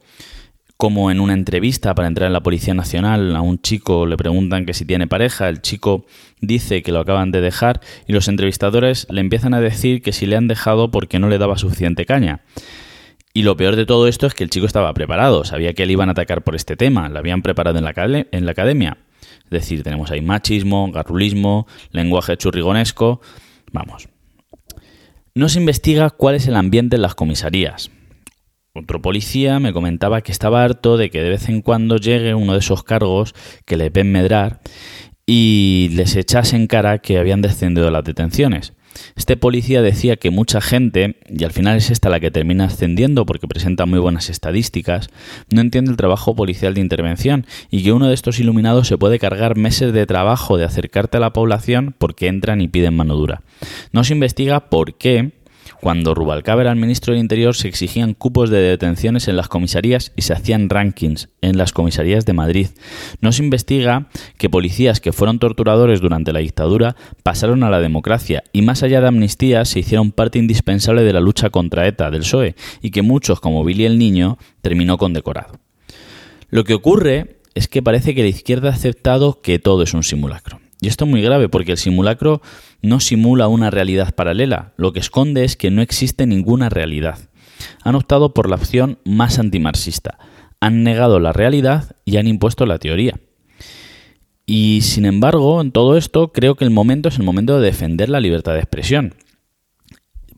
como 0.77 1.11
en 1.11 1.19
una 1.19 1.33
entrevista 1.33 1.93
para 1.93 2.07
entrar 2.07 2.27
en 2.27 2.33
la 2.33 2.41
Policía 2.41 2.73
Nacional 2.73 3.35
a 3.35 3.41
un 3.41 3.61
chico 3.61 4.05
le 4.05 4.15
preguntan 4.15 4.65
que 4.65 4.73
si 4.73 4.85
tiene 4.85 5.07
pareja, 5.07 5.49
el 5.49 5.61
chico 5.61 6.05
dice 6.39 6.83
que 6.83 6.93
lo 6.93 7.01
acaban 7.01 7.31
de 7.31 7.41
dejar 7.41 7.81
y 8.07 8.13
los 8.13 8.29
entrevistadores 8.29 9.05
le 9.09 9.19
empiezan 9.19 9.53
a 9.53 9.59
decir 9.59 10.01
que 10.01 10.13
si 10.13 10.25
le 10.25 10.37
han 10.37 10.47
dejado 10.47 10.89
porque 10.89 11.19
no 11.19 11.27
le 11.27 11.37
daba 11.37 11.57
suficiente 11.57 12.05
caña. 12.05 12.43
Y 13.33 13.43
lo 13.43 13.57
peor 13.57 13.75
de 13.75 13.85
todo 13.85 14.07
esto 14.07 14.25
es 14.25 14.33
que 14.33 14.45
el 14.45 14.49
chico 14.49 14.65
estaba 14.65 14.93
preparado, 14.93 15.43
sabía 15.43 15.73
que 15.73 15.85
le 15.85 15.91
iban 15.91 16.07
a 16.07 16.13
atacar 16.13 16.43
por 16.43 16.55
este 16.55 16.77
tema, 16.77 17.09
lo 17.09 17.19
habían 17.19 17.41
preparado 17.41 17.77
en 17.77 17.83
la, 17.83 17.93
en 18.31 18.45
la 18.45 18.51
academia, 18.51 18.99
es 19.51 19.61
decir, 19.61 19.83
tenemos 19.83 20.11
ahí 20.11 20.21
machismo, 20.21 20.91
garrulismo, 20.91 21.67
lenguaje 21.91 22.37
churrigonesco. 22.37 23.21
Vamos. 23.71 24.09
No 25.33 25.49
se 25.49 25.59
investiga 25.59 26.09
cuál 26.11 26.35
es 26.35 26.47
el 26.47 26.55
ambiente 26.55 26.97
en 26.97 27.01
las 27.01 27.15
comisarías. 27.15 27.91
Otro 28.73 29.01
policía 29.01 29.59
me 29.59 29.73
comentaba 29.73 30.21
que 30.21 30.31
estaba 30.31 30.63
harto 30.63 30.97
de 30.97 31.09
que 31.09 31.21
de 31.21 31.29
vez 31.29 31.49
en 31.49 31.61
cuando 31.61 31.97
llegue 31.97 32.35
uno 32.35 32.53
de 32.53 32.59
esos 32.59 32.83
cargos 32.83 33.33
que 33.65 33.77
le 33.77 33.89
ven 33.89 34.11
medrar 34.11 34.59
y 35.25 35.89
les 35.93 36.15
echase 36.15 36.55
en 36.55 36.67
cara 36.67 36.99
que 36.99 37.17
habían 37.17 37.41
descendido 37.41 37.89
las 37.89 38.03
detenciones. 38.03 38.73
Este 39.15 39.37
policía 39.37 39.81
decía 39.81 40.15
que 40.15 40.29
mucha 40.31 40.61
gente, 40.61 41.17
y 41.29 41.43
al 41.43 41.51
final 41.51 41.77
es 41.77 41.89
esta 41.89 42.09
la 42.09 42.19
que 42.19 42.31
termina 42.31 42.65
ascendiendo 42.65 43.25
porque 43.25 43.47
presenta 43.47 43.85
muy 43.85 43.99
buenas 43.99 44.29
estadísticas, 44.29 45.09
no 45.51 45.61
entiende 45.61 45.91
el 45.91 45.97
trabajo 45.97 46.35
policial 46.35 46.73
de 46.73 46.81
intervención 46.81 47.45
y 47.69 47.83
que 47.83 47.91
uno 47.91 48.07
de 48.07 48.13
estos 48.13 48.39
iluminados 48.39 48.87
se 48.87 48.97
puede 48.97 49.19
cargar 49.19 49.57
meses 49.57 49.93
de 49.93 50.05
trabajo 50.05 50.57
de 50.57 50.65
acercarte 50.65 51.17
a 51.17 51.21
la 51.21 51.33
población 51.33 51.95
porque 51.97 52.27
entran 52.27 52.61
y 52.61 52.67
piden 52.67 52.95
mano 52.95 53.15
dura. 53.15 53.41
No 53.91 54.03
se 54.03 54.13
investiga 54.13 54.69
por 54.69 54.95
qué 54.95 55.31
cuando 55.81 56.13
Rubalcaba 56.13 56.61
era 56.61 56.71
el 56.71 56.77
ministro 56.77 57.13
del 57.13 57.21
Interior 57.21 57.55
se 57.55 57.67
exigían 57.67 58.13
cupos 58.13 58.49
de 58.49 58.59
detenciones 58.59 59.27
en 59.27 59.35
las 59.35 59.47
comisarías 59.47 60.11
y 60.15 60.23
se 60.23 60.33
hacían 60.33 60.69
rankings 60.69 61.29
en 61.41 61.57
las 61.57 61.73
comisarías 61.73 62.25
de 62.25 62.33
Madrid. 62.33 62.67
No 63.21 63.31
se 63.31 63.43
investiga 63.43 64.07
que 64.37 64.49
policías 64.49 64.99
que 64.99 65.11
fueron 65.11 65.39
torturadores 65.39 66.01
durante 66.01 66.33
la 66.33 66.39
dictadura 66.39 66.95
pasaron 67.23 67.63
a 67.63 67.69
la 67.69 67.79
democracia 67.79 68.43
y 68.53 68.61
más 68.61 68.83
allá 68.83 69.01
de 69.01 69.07
amnistías 69.07 69.69
se 69.69 69.79
hicieron 69.79 70.11
parte 70.11 70.39
indispensable 70.39 71.03
de 71.03 71.13
la 71.13 71.19
lucha 71.19 71.49
contra 71.49 71.87
ETA 71.87 72.11
del 72.11 72.21
PSOE 72.21 72.55
y 72.81 72.91
que 72.91 73.01
muchos, 73.01 73.39
como 73.39 73.63
Billy 73.63 73.85
el 73.85 73.97
Niño, 73.97 74.37
terminó 74.61 74.97
condecorado. 74.97 75.59
Lo 76.49 76.63
que 76.63 76.73
ocurre 76.73 77.37
es 77.55 77.67
que 77.67 77.83
parece 77.83 78.15
que 78.15 78.23
la 78.23 78.29
izquierda 78.29 78.69
ha 78.69 78.73
aceptado 78.73 79.41
que 79.41 79.59
todo 79.59 79.83
es 79.83 79.93
un 79.93 80.03
simulacro. 80.03 80.59
Y 80.81 80.87
esto 80.87 81.05
es 81.05 81.11
muy 81.11 81.21
grave 81.21 81.49
porque 81.49 81.73
el 81.73 81.77
simulacro 81.77 82.41
no 82.81 82.99
simula 82.99 83.47
una 83.47 83.69
realidad 83.69 84.13
paralela, 84.15 84.73
lo 84.77 84.93
que 84.93 84.99
esconde 84.99 85.43
es 85.43 85.55
que 85.55 85.71
no 85.71 85.81
existe 85.81 86.25
ninguna 86.25 86.69
realidad. 86.69 87.19
Han 87.83 87.95
optado 87.95 88.33
por 88.33 88.49
la 88.49 88.55
opción 88.55 88.99
más 89.03 89.39
antimarxista, 89.39 90.17
han 90.59 90.83
negado 90.83 91.19
la 91.19 91.33
realidad 91.33 91.95
y 92.05 92.17
han 92.17 92.27
impuesto 92.27 92.65
la 92.65 92.79
teoría. 92.79 93.19
Y 94.45 94.81
sin 94.81 95.05
embargo, 95.05 95.61
en 95.61 95.71
todo 95.71 95.97
esto 95.97 96.31
creo 96.31 96.55
que 96.55 96.65
el 96.65 96.71
momento 96.71 97.09
es 97.09 97.17
el 97.17 97.23
momento 97.23 97.59
de 97.59 97.65
defender 97.65 98.09
la 98.09 98.19
libertad 98.19 98.53
de 98.53 98.59
expresión. 98.59 99.13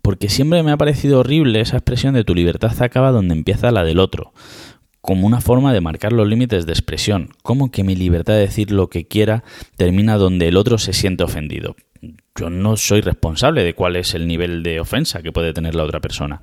Porque 0.02 0.30
siempre 0.30 0.64
me 0.64 0.72
ha 0.72 0.78
parecido 0.78 1.20
horrible 1.20 1.62
esa 1.62 1.78
expresión 1.78 2.14
de 2.14 2.24
tu 2.24 2.34
libertad 2.34 2.74
acaba 2.82 3.12
donde 3.12 3.36
empieza 3.36 3.72
la 3.72 3.84
del 3.84 4.00
otro 4.00 4.34
como 5.02 5.26
una 5.26 5.42
forma 5.42 5.74
de 5.74 5.82
marcar 5.82 6.14
los 6.14 6.28
límites 6.28 6.66
de 6.66 6.74
expresión, 6.74 7.30
como 7.42 7.72
que 7.72 7.84
mi 7.84 7.96
libertad 7.96 8.34
de 8.34 8.42
decir 8.42 8.72
lo 8.72 8.88
que 8.90 9.08
quiera 9.08 9.44
termina 9.76 10.18
donde 10.18 10.48
el 10.48 10.58
otro 10.58 10.78
se 10.78 10.94
siente 10.94 11.24
ofendido. 11.24 11.76
Yo 12.36 12.50
no 12.50 12.78
soy 12.78 13.02
responsable 13.02 13.64
de 13.64 13.76
cuál 13.76 13.96
es 13.96 14.16
el 14.16 14.28
nivel 14.28 14.64
de 14.64 14.80
ofensa 14.80 15.22
que 15.22 15.32
puede 15.32 15.54
tener 15.54 15.76
la 15.76 15.84
otra 15.84 16.00
persona. 16.00 16.42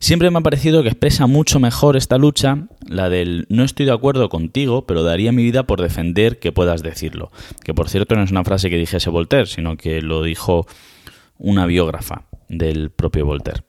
Siempre 0.00 0.30
me 0.30 0.38
ha 0.38 0.42
parecido 0.42 0.82
que 0.82 0.88
expresa 0.88 1.26
mucho 1.26 1.60
mejor 1.60 1.96
esta 1.96 2.18
lucha, 2.18 2.66
la 2.86 3.08
del 3.08 3.46
no 3.48 3.64
estoy 3.64 3.86
de 3.86 3.92
acuerdo 3.92 4.28
contigo, 4.28 4.86
pero 4.86 5.02
daría 5.02 5.32
mi 5.32 5.42
vida 5.42 5.64
por 5.64 5.80
defender 5.80 6.38
que 6.38 6.52
puedas 6.52 6.82
decirlo. 6.82 7.30
Que 7.64 7.74
por 7.74 7.88
cierto 7.88 8.14
no 8.14 8.22
es 8.22 8.30
una 8.30 8.44
frase 8.44 8.70
que 8.70 8.78
dijese 8.78 9.10
Voltaire, 9.10 9.46
sino 9.46 9.76
que 9.76 10.02
lo 10.02 10.22
dijo 10.22 10.66
una 11.36 11.66
biógrafa 11.66 12.26
del 12.48 12.90
propio 12.90 13.26
Voltaire. 13.26 13.62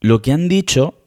Lo 0.00 0.22
que 0.22 0.32
han 0.32 0.48
dicho 0.48 0.98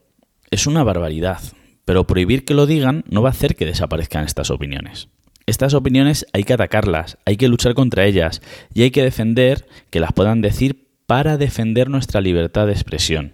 es 0.50 0.68
una 0.68 0.84
barbaridad, 0.84 1.40
pero 1.86 2.08
prohibir 2.08 2.46
que 2.46 2.54
lo 2.54 2.66
digan 2.66 3.04
no 3.10 3.22
va 3.22 3.30
a 3.30 3.32
hacer 3.32 3.56
que 3.56 3.66
desaparezcan 3.66 4.26
estas 4.26 4.50
opiniones. 4.50 5.10
Estas 5.48 5.74
opiniones 5.74 6.26
hay 6.34 6.44
que 6.44 6.52
atacarlas, 6.52 7.18
hay 7.24 7.38
que 7.38 7.48
luchar 7.48 7.74
contra 7.74 8.04
ellas 8.04 8.42
y 8.74 8.82
hay 8.82 8.92
que 8.92 9.02
defender 9.02 9.66
que 9.90 10.02
las 10.02 10.12
puedan 10.12 10.42
decir 10.42 10.90
para 11.06 11.38
defender 11.38 11.90
nuestra 11.90 12.20
libertad 12.20 12.68
de 12.68 12.74
expresión. 12.74 13.32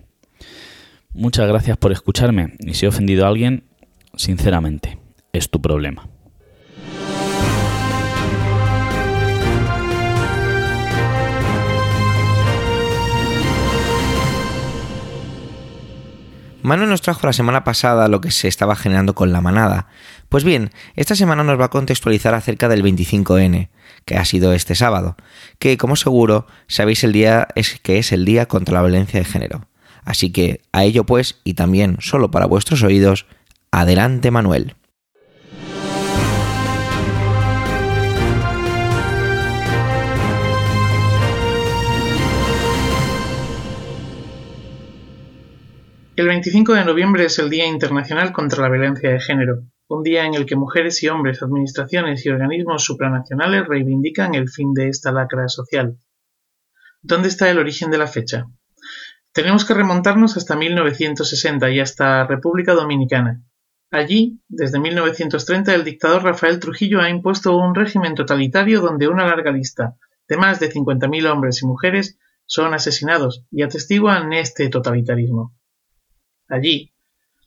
Muchas 1.12 1.48
gracias 1.48 1.76
por 1.76 1.92
escucharme 1.92 2.54
y 2.60 2.76
si 2.76 2.86
he 2.86 2.90
ofendido 2.90 3.26
a 3.26 3.30
alguien, 3.30 3.64
sinceramente, 4.16 5.00
es 5.32 5.50
tu 5.50 5.60
problema. 5.60 6.08
Manu 16.64 16.86
nos 16.86 17.02
trajo 17.02 17.28
la 17.28 17.34
semana 17.34 17.66
pasada 17.66 18.08
lo 18.08 18.22
que 18.22 18.32
se 18.32 18.48
estaba 18.48 18.78
generando 18.78 19.14
con 19.14 19.34
la 19.34 19.42
manada. 19.42 19.88
Pues 20.34 20.44
bien, 20.44 20.72
esta 20.96 21.14
semana 21.14 21.44
nos 21.44 21.60
va 21.60 21.66
a 21.66 21.70
contextualizar 21.70 22.34
acerca 22.34 22.68
del 22.68 22.84
25N, 22.84 23.70
que 24.04 24.16
ha 24.16 24.26
sido 24.26 24.52
este 24.54 24.74
sábado, 24.74 25.16
que 25.60 25.78
como 25.78 25.96
seguro 25.96 26.48
sabéis 26.66 27.04
el 27.04 27.12
día 27.12 27.48
es 27.54 27.80
que 27.80 28.00
es 28.00 28.12
el 28.12 28.26
día 28.26 28.48
contra 28.48 28.74
la 28.74 28.82
violencia 28.82 29.20
de 29.20 29.26
género. 29.26 29.68
Así 30.04 30.32
que 30.32 30.62
a 30.72 30.86
ello 30.86 31.04
pues, 31.04 31.40
y 31.44 31.54
también 31.54 31.98
solo 32.00 32.32
para 32.32 32.48
vuestros 32.48 32.82
oídos, 32.82 33.28
adelante 33.70 34.32
Manuel. 34.32 34.74
El 46.16 46.28
25 46.28 46.74
de 46.74 46.86
noviembre 46.86 47.26
es 47.26 47.38
el 47.38 47.52
Día 47.52 47.68
Internacional 47.68 48.32
contra 48.34 48.64
la 48.64 48.70
Violencia 48.70 49.12
de 49.12 49.20
Género, 49.20 49.64
un 49.88 50.04
día 50.04 50.26
en 50.26 50.34
el 50.34 50.46
que 50.46 50.56
mujeres 50.56 51.02
y 51.04 51.10
hombres, 51.10 51.42
administraciones 51.42 52.26
y 52.26 52.30
organismos 52.30 52.84
supranacionales 52.84 53.68
reivindican 53.68 54.34
el 54.36 54.50
fin 54.50 54.74
de 54.74 54.90
esta 54.90 55.12
lacra 55.12 55.48
social. 55.48 55.98
¿Dónde 57.02 57.28
está 57.28 57.50
el 57.50 57.60
origen 57.60 57.92
de 57.92 57.98
la 57.98 58.08
fecha? 58.08 58.48
Tenemos 59.34 59.66
que 59.66 59.74
remontarnos 59.74 60.38
hasta 60.38 60.56
1960 60.56 61.70
y 61.72 61.80
hasta 61.80 62.26
República 62.26 62.74
Dominicana. 62.74 63.42
Allí, 63.92 64.40
desde 64.48 64.80
1930, 64.80 65.74
el 65.76 65.84
dictador 65.84 66.24
Rafael 66.24 66.60
Trujillo 66.60 67.02
ha 67.02 67.10
impuesto 67.10 67.58
un 67.58 67.76
régimen 67.76 68.16
totalitario 68.16 68.82
donde 68.82 69.08
una 69.08 69.26
larga 69.26 69.52
lista 69.52 69.98
de 70.28 70.38
más 70.38 70.60
de 70.60 70.72
50.000 70.72 71.32
hombres 71.32 71.62
y 71.62 71.66
mujeres 71.66 72.18
son 72.46 72.74
asesinados 72.74 73.46
y 73.52 73.64
atestiguan 73.64 74.34
este 74.34 74.70
totalitarismo. 74.70 75.56
Allí, 76.48 76.93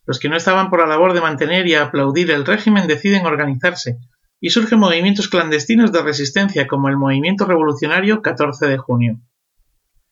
los 0.07 0.19
que 0.19 0.29
no 0.29 0.37
estaban 0.37 0.71
por 0.71 0.81
la 0.81 0.87
labor 0.87 1.13
de 1.13 1.21
mantener 1.21 1.67
y 1.67 1.75
aplaudir 1.75 2.31
el 2.31 2.47
régimen 2.47 2.87
deciden 2.87 3.27
organizarse, 3.27 3.99
y 4.41 4.51
surgen 4.51 4.79
movimientos 4.79 5.29
clandestinos 5.29 5.93
de 5.93 6.03
resistencia 6.03 6.67
como 6.67 6.89
el 6.89 6.97
Movimiento 6.97 7.45
Revolucionario 7.45 8.23
14 8.23 8.67
de 8.67 8.79
junio. 8.79 9.21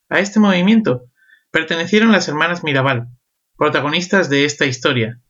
A 0.09 0.19
este 0.19 0.41
movimiento 0.41 1.05
pertenecieron 1.51 2.13
las 2.13 2.29
hermanas 2.29 2.65
Mirabal, 2.65 3.09
protagonistas 3.57 4.29
de 4.29 4.45
esta 4.45 4.67
historia. 4.67 5.21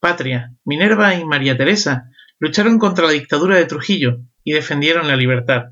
Patria, 0.00 0.54
Minerva 0.64 1.14
y 1.14 1.24
María 1.24 1.56
Teresa 1.56 2.10
lucharon 2.38 2.78
contra 2.78 3.06
la 3.06 3.12
dictadura 3.12 3.56
de 3.56 3.66
Trujillo 3.66 4.18
y 4.42 4.52
defendieron 4.52 5.06
la 5.06 5.16
libertad. 5.16 5.66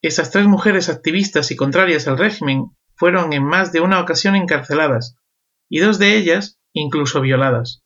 Esas 0.00 0.30
tres 0.30 0.46
mujeres 0.46 0.88
activistas 0.88 1.50
y 1.50 1.56
contrarias 1.56 2.08
al 2.08 2.16
régimen 2.16 2.70
fueron 2.94 3.32
en 3.34 3.44
más 3.44 3.72
de 3.72 3.80
una 3.80 4.00
ocasión 4.00 4.36
encarceladas, 4.36 5.16
y 5.68 5.80
dos 5.80 5.98
de 5.98 6.16
ellas 6.16 6.55
incluso 6.80 7.20
violadas. 7.20 7.82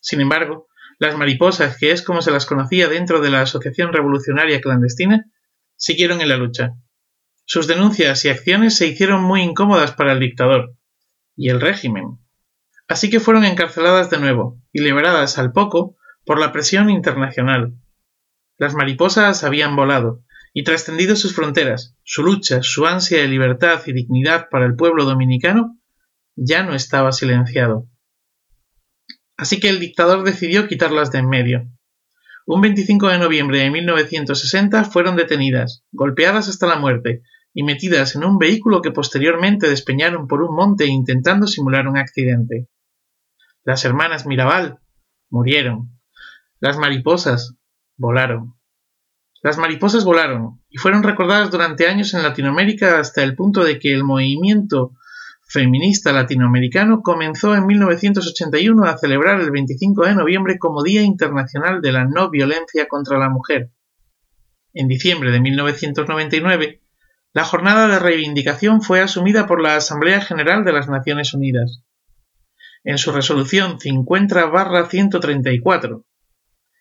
Sin 0.00 0.20
embargo, 0.20 0.66
las 0.98 1.16
mariposas, 1.16 1.76
que 1.78 1.90
es 1.90 2.02
como 2.02 2.22
se 2.22 2.30
las 2.30 2.46
conocía 2.46 2.88
dentro 2.88 3.20
de 3.20 3.30
la 3.30 3.42
Asociación 3.42 3.92
Revolucionaria 3.92 4.60
Clandestina, 4.60 5.26
siguieron 5.76 6.20
en 6.20 6.28
la 6.28 6.36
lucha. 6.36 6.74
Sus 7.44 7.66
denuncias 7.66 8.24
y 8.24 8.30
acciones 8.30 8.76
se 8.76 8.86
hicieron 8.86 9.22
muy 9.22 9.42
incómodas 9.42 9.92
para 9.92 10.12
el 10.12 10.20
dictador 10.20 10.74
y 11.36 11.50
el 11.50 11.60
régimen. 11.60 12.18
Así 12.88 13.10
que 13.10 13.20
fueron 13.20 13.44
encarceladas 13.44 14.10
de 14.10 14.18
nuevo 14.18 14.60
y 14.72 14.80
liberadas 14.80 15.38
al 15.38 15.52
poco 15.52 15.96
por 16.24 16.38
la 16.38 16.52
presión 16.52 16.88
internacional. 16.88 17.74
Las 18.56 18.74
mariposas 18.74 19.44
habían 19.44 19.76
volado 19.76 20.24
y 20.54 20.64
trascendido 20.64 21.16
sus 21.16 21.34
fronteras, 21.34 21.96
su 22.04 22.22
lucha, 22.22 22.62
su 22.62 22.86
ansia 22.86 23.18
de 23.18 23.28
libertad 23.28 23.82
y 23.86 23.92
dignidad 23.92 24.48
para 24.50 24.66
el 24.66 24.76
pueblo 24.76 25.04
dominicano 25.04 25.78
ya 26.44 26.62
no 26.62 26.74
estaba 26.74 27.12
silenciado. 27.12 27.88
Así 29.36 29.60
que 29.60 29.68
el 29.68 29.80
dictador 29.80 30.24
decidió 30.24 30.68
quitarlas 30.68 31.10
de 31.10 31.18
en 31.18 31.28
medio. 31.28 31.68
Un 32.46 32.60
25 32.60 33.08
de 33.08 33.18
noviembre 33.18 33.58
de 33.58 33.70
1960 33.70 34.84
fueron 34.84 35.16
detenidas, 35.16 35.84
golpeadas 35.92 36.48
hasta 36.48 36.66
la 36.66 36.76
muerte 36.76 37.22
y 37.54 37.62
metidas 37.62 38.16
en 38.16 38.24
un 38.24 38.38
vehículo 38.38 38.82
que 38.82 38.90
posteriormente 38.90 39.68
despeñaron 39.68 40.26
por 40.26 40.42
un 40.42 40.56
monte 40.56 40.86
intentando 40.86 41.46
simular 41.46 41.86
un 41.86 41.98
accidente. 41.98 42.68
Las 43.64 43.84
hermanas 43.84 44.26
Mirabal 44.26 44.80
murieron. 45.30 46.00
Las 46.58 46.78
mariposas 46.78 47.54
volaron. 47.96 48.54
Las 49.42 49.58
mariposas 49.58 50.04
volaron 50.04 50.62
y 50.68 50.78
fueron 50.78 51.02
recordadas 51.02 51.50
durante 51.50 51.86
años 51.86 52.14
en 52.14 52.22
Latinoamérica 52.22 52.98
hasta 52.98 53.22
el 53.22 53.36
punto 53.36 53.64
de 53.64 53.78
que 53.78 53.92
el 53.92 54.04
movimiento 54.04 54.94
feminista 55.52 56.12
latinoamericano 56.12 57.02
comenzó 57.02 57.54
en 57.54 57.66
1981 57.66 58.84
a 58.84 58.96
celebrar 58.96 59.38
el 59.38 59.50
25 59.50 60.06
de 60.06 60.14
noviembre 60.14 60.58
como 60.58 60.82
Día 60.82 61.02
Internacional 61.02 61.82
de 61.82 61.92
la 61.92 62.06
No 62.06 62.30
Violencia 62.30 62.86
contra 62.88 63.18
la 63.18 63.28
Mujer. 63.28 63.70
En 64.72 64.88
diciembre 64.88 65.30
de 65.30 65.40
1999, 65.40 66.80
la 67.34 67.44
jornada 67.44 67.86
de 67.86 67.98
reivindicación 67.98 68.80
fue 68.80 69.02
asumida 69.02 69.46
por 69.46 69.60
la 69.60 69.76
Asamblea 69.76 70.22
General 70.22 70.64
de 70.64 70.72
las 70.72 70.88
Naciones 70.88 71.34
Unidas. 71.34 71.82
En 72.82 72.96
su 72.96 73.12
resolución 73.12 73.78
50-134. 73.78 76.02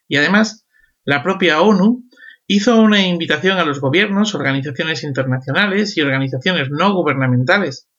Y 0.08 0.16
además, 0.16 0.66
la 1.04 1.24
propia 1.24 1.60
ONU 1.60 2.06
hizo 2.48 2.80
una 2.80 3.06
invitación 3.06 3.58
a 3.58 3.66
los 3.66 3.82
gobiernos, 3.82 4.34
organizaciones 4.34 5.04
internacionales 5.04 5.98
y 5.98 6.02
organizaciones 6.02 6.70
no 6.70 6.94
gubernamentales 6.94 7.90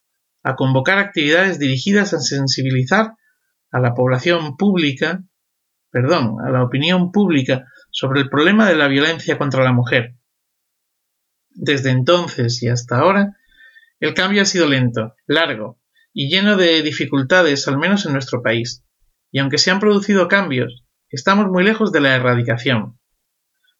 a 0.43 0.57
convocar 0.57 0.99
actividades 0.99 1.59
dirigidas 1.59 2.15
a 2.15 2.21
sensibilizar 2.21 3.15
a 3.71 3.81
la 3.81 3.95
población 3.95 4.57
pública, 4.57 5.25
perdón, 5.91 6.37
a 6.45 6.51
la 6.51 6.63
opinión 6.63 7.13
pública 7.13 7.67
sobre 7.91 8.21
el 8.21 8.29
problema 8.29 8.69
de 8.69 8.77
la 8.77 8.89
violencia 8.89 9.39
contra 9.39 9.65
la 9.65 9.73
mujer. 9.73 10.17
Desde 11.51 11.91
entonces 11.91 12.63
y 12.63 12.69
hasta 12.69 12.99
ahora, 12.99 13.37
el 14.01 14.15
cambio 14.15 14.43
ha 14.43 14.47
sido 14.47 14.67
lento, 14.67 15.15
largo 15.27 15.81
y 16.13 16.29
lleno 16.29 16.57
de 16.57 16.83
dificultades, 16.83 17.69
al 17.69 17.79
menos 17.79 18.05
en 18.05 18.13
nuestro 18.13 18.43
país. 18.43 18.85
Y 19.31 19.39
aunque 19.39 19.59
se 19.59 19.71
han 19.71 19.81
producido 19.81 20.29
cambios, 20.29 20.85
estamos 21.09 21.47
muy 21.47 21.65
lejos 21.65 21.93
de 21.93 22.01
la 22.01 22.15
erradicación. 22.15 22.99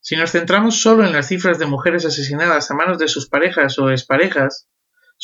Si 0.00 0.16
nos 0.16 0.33
centramos 0.33 0.81
solo 0.81 1.04
en 1.04 1.12
las 1.12 1.28
cifras 1.28 1.59
de 1.59 1.66
mujeres 1.66 2.04
asesinadas 2.04 2.71
a 2.71 2.75
manos 2.75 2.99
de 2.99 3.09
sus 3.09 3.28
parejas 3.28 3.78
o 3.78 3.90
exparejas, 3.90 4.69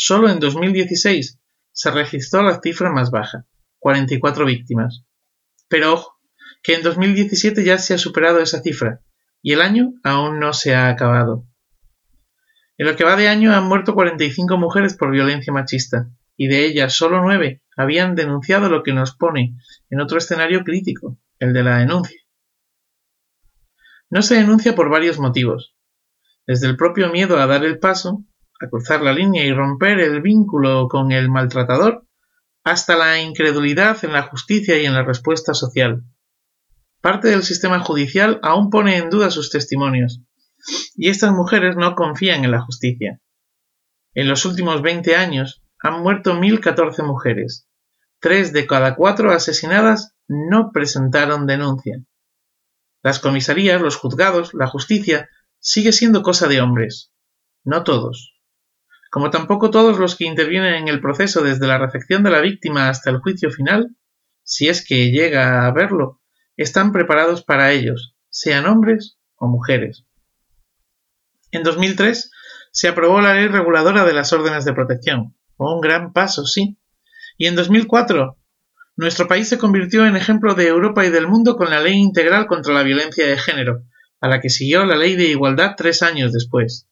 Solo 0.00 0.30
en 0.30 0.38
2016 0.38 1.40
se 1.72 1.90
registró 1.90 2.44
la 2.44 2.60
cifra 2.60 2.88
más 2.92 3.10
baja, 3.10 3.46
44 3.80 4.46
víctimas. 4.46 5.02
Pero 5.66 5.92
ojo, 5.92 6.20
que 6.62 6.74
en 6.74 6.84
2017 6.84 7.64
ya 7.64 7.78
se 7.78 7.94
ha 7.94 7.98
superado 7.98 8.38
esa 8.38 8.62
cifra, 8.62 9.00
y 9.42 9.54
el 9.54 9.60
año 9.60 9.94
aún 10.04 10.38
no 10.38 10.52
se 10.52 10.72
ha 10.76 10.88
acabado. 10.88 11.48
En 12.76 12.86
lo 12.86 12.94
que 12.94 13.02
va 13.02 13.16
de 13.16 13.26
año 13.26 13.52
han 13.52 13.64
muerto 13.64 13.92
45 13.92 14.56
mujeres 14.56 14.94
por 14.94 15.10
violencia 15.10 15.52
machista, 15.52 16.08
y 16.36 16.46
de 16.46 16.64
ellas 16.64 16.94
solo 16.94 17.20
9 17.20 17.60
habían 17.76 18.14
denunciado 18.14 18.68
lo 18.68 18.84
que 18.84 18.92
nos 18.92 19.16
pone 19.16 19.56
en 19.90 20.00
otro 20.00 20.18
escenario 20.18 20.62
crítico, 20.62 21.18
el 21.40 21.52
de 21.52 21.64
la 21.64 21.78
denuncia. 21.78 22.20
No 24.10 24.22
se 24.22 24.36
denuncia 24.36 24.76
por 24.76 24.90
varios 24.90 25.18
motivos, 25.18 25.74
desde 26.46 26.68
el 26.68 26.76
propio 26.76 27.10
miedo 27.10 27.40
a 27.40 27.48
dar 27.48 27.64
el 27.64 27.80
paso 27.80 28.24
a 28.60 28.68
cruzar 28.68 29.02
la 29.02 29.12
línea 29.12 29.44
y 29.44 29.52
romper 29.52 30.00
el 30.00 30.20
vínculo 30.20 30.88
con 30.88 31.12
el 31.12 31.30
maltratador, 31.30 32.06
hasta 32.64 32.96
la 32.96 33.20
incredulidad 33.20 34.04
en 34.04 34.12
la 34.12 34.22
justicia 34.22 34.78
y 34.78 34.86
en 34.86 34.94
la 34.94 35.04
respuesta 35.04 35.54
social. 35.54 36.02
Parte 37.00 37.28
del 37.28 37.44
sistema 37.44 37.80
judicial 37.80 38.40
aún 38.42 38.70
pone 38.70 38.96
en 38.96 39.10
duda 39.10 39.30
sus 39.30 39.50
testimonios, 39.50 40.20
y 40.96 41.08
estas 41.08 41.32
mujeres 41.32 41.76
no 41.76 41.94
confían 41.94 42.44
en 42.44 42.50
la 42.50 42.60
justicia. 42.60 43.20
En 44.14 44.28
los 44.28 44.44
últimos 44.44 44.82
20 44.82 45.14
años 45.14 45.62
han 45.80 46.02
muerto 46.02 46.34
1.014 46.34 47.04
mujeres. 47.06 47.68
Tres 48.20 48.52
de 48.52 48.66
cada 48.66 48.96
cuatro 48.96 49.30
asesinadas 49.30 50.16
no 50.26 50.72
presentaron 50.72 51.46
denuncia. 51.46 52.02
Las 53.04 53.20
comisarías, 53.20 53.80
los 53.80 53.96
juzgados, 53.96 54.52
la 54.54 54.66
justicia 54.66 55.28
sigue 55.60 55.92
siendo 55.92 56.22
cosa 56.22 56.48
de 56.48 56.60
hombres. 56.60 57.12
No 57.62 57.84
todos 57.84 58.37
como 59.10 59.30
tampoco 59.30 59.70
todos 59.70 59.98
los 59.98 60.16
que 60.16 60.24
intervienen 60.24 60.74
en 60.74 60.88
el 60.88 61.00
proceso 61.00 61.42
desde 61.42 61.66
la 61.66 61.78
recepción 61.78 62.22
de 62.22 62.30
la 62.30 62.40
víctima 62.40 62.88
hasta 62.88 63.10
el 63.10 63.18
juicio 63.18 63.50
final, 63.50 63.96
si 64.42 64.68
es 64.68 64.84
que 64.86 65.10
llega 65.10 65.66
a 65.66 65.72
verlo, 65.72 66.20
están 66.56 66.92
preparados 66.92 67.44
para 67.44 67.72
ellos, 67.72 68.16
sean 68.30 68.66
hombres 68.66 69.18
o 69.36 69.46
mujeres. 69.46 70.04
En 71.50 71.62
2003 71.62 72.30
se 72.72 72.88
aprobó 72.88 73.20
la 73.20 73.34
ley 73.34 73.48
reguladora 73.48 74.04
de 74.04 74.12
las 74.12 74.32
órdenes 74.32 74.64
de 74.64 74.74
protección, 74.74 75.36
un 75.56 75.80
gran 75.80 76.12
paso, 76.12 76.46
sí. 76.46 76.78
Y 77.36 77.46
en 77.46 77.56
2004 77.56 78.38
nuestro 78.98 79.28
país 79.28 79.48
se 79.48 79.58
convirtió 79.58 80.04
en 80.06 80.16
ejemplo 80.16 80.54
de 80.54 80.66
Europa 80.66 81.06
y 81.06 81.10
del 81.10 81.28
mundo 81.28 81.56
con 81.56 81.70
la 81.70 81.78
Ley 81.80 81.94
Integral 81.94 82.48
contra 82.48 82.74
la 82.74 82.82
Violencia 82.82 83.24
de 83.24 83.38
Género, 83.38 83.84
a 84.20 84.26
la 84.26 84.40
que 84.40 84.50
siguió 84.50 84.84
la 84.84 84.96
Ley 84.96 85.14
de 85.14 85.26
Igualdad 85.28 85.74
tres 85.76 86.02
años 86.02 86.32
después. 86.32 86.88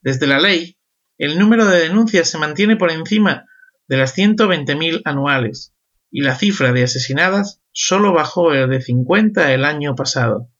Desde 0.00 0.26
la 0.26 0.40
ley, 0.40 0.78
el 1.18 1.38
número 1.38 1.66
de 1.66 1.80
denuncias 1.80 2.28
se 2.28 2.38
mantiene 2.38 2.76
por 2.76 2.90
encima 2.90 3.46
de 3.88 3.96
las 3.96 4.16
120.000 4.16 5.02
anuales, 5.04 5.74
y 6.10 6.22
la 6.22 6.34
cifra 6.34 6.72
de 6.72 6.84
asesinadas 6.84 7.62
solo 7.72 8.12
bajó 8.12 8.50
de 8.50 8.80
50 8.80 9.52
el 9.52 9.64
año 9.64 9.94
pasado. 9.94 10.50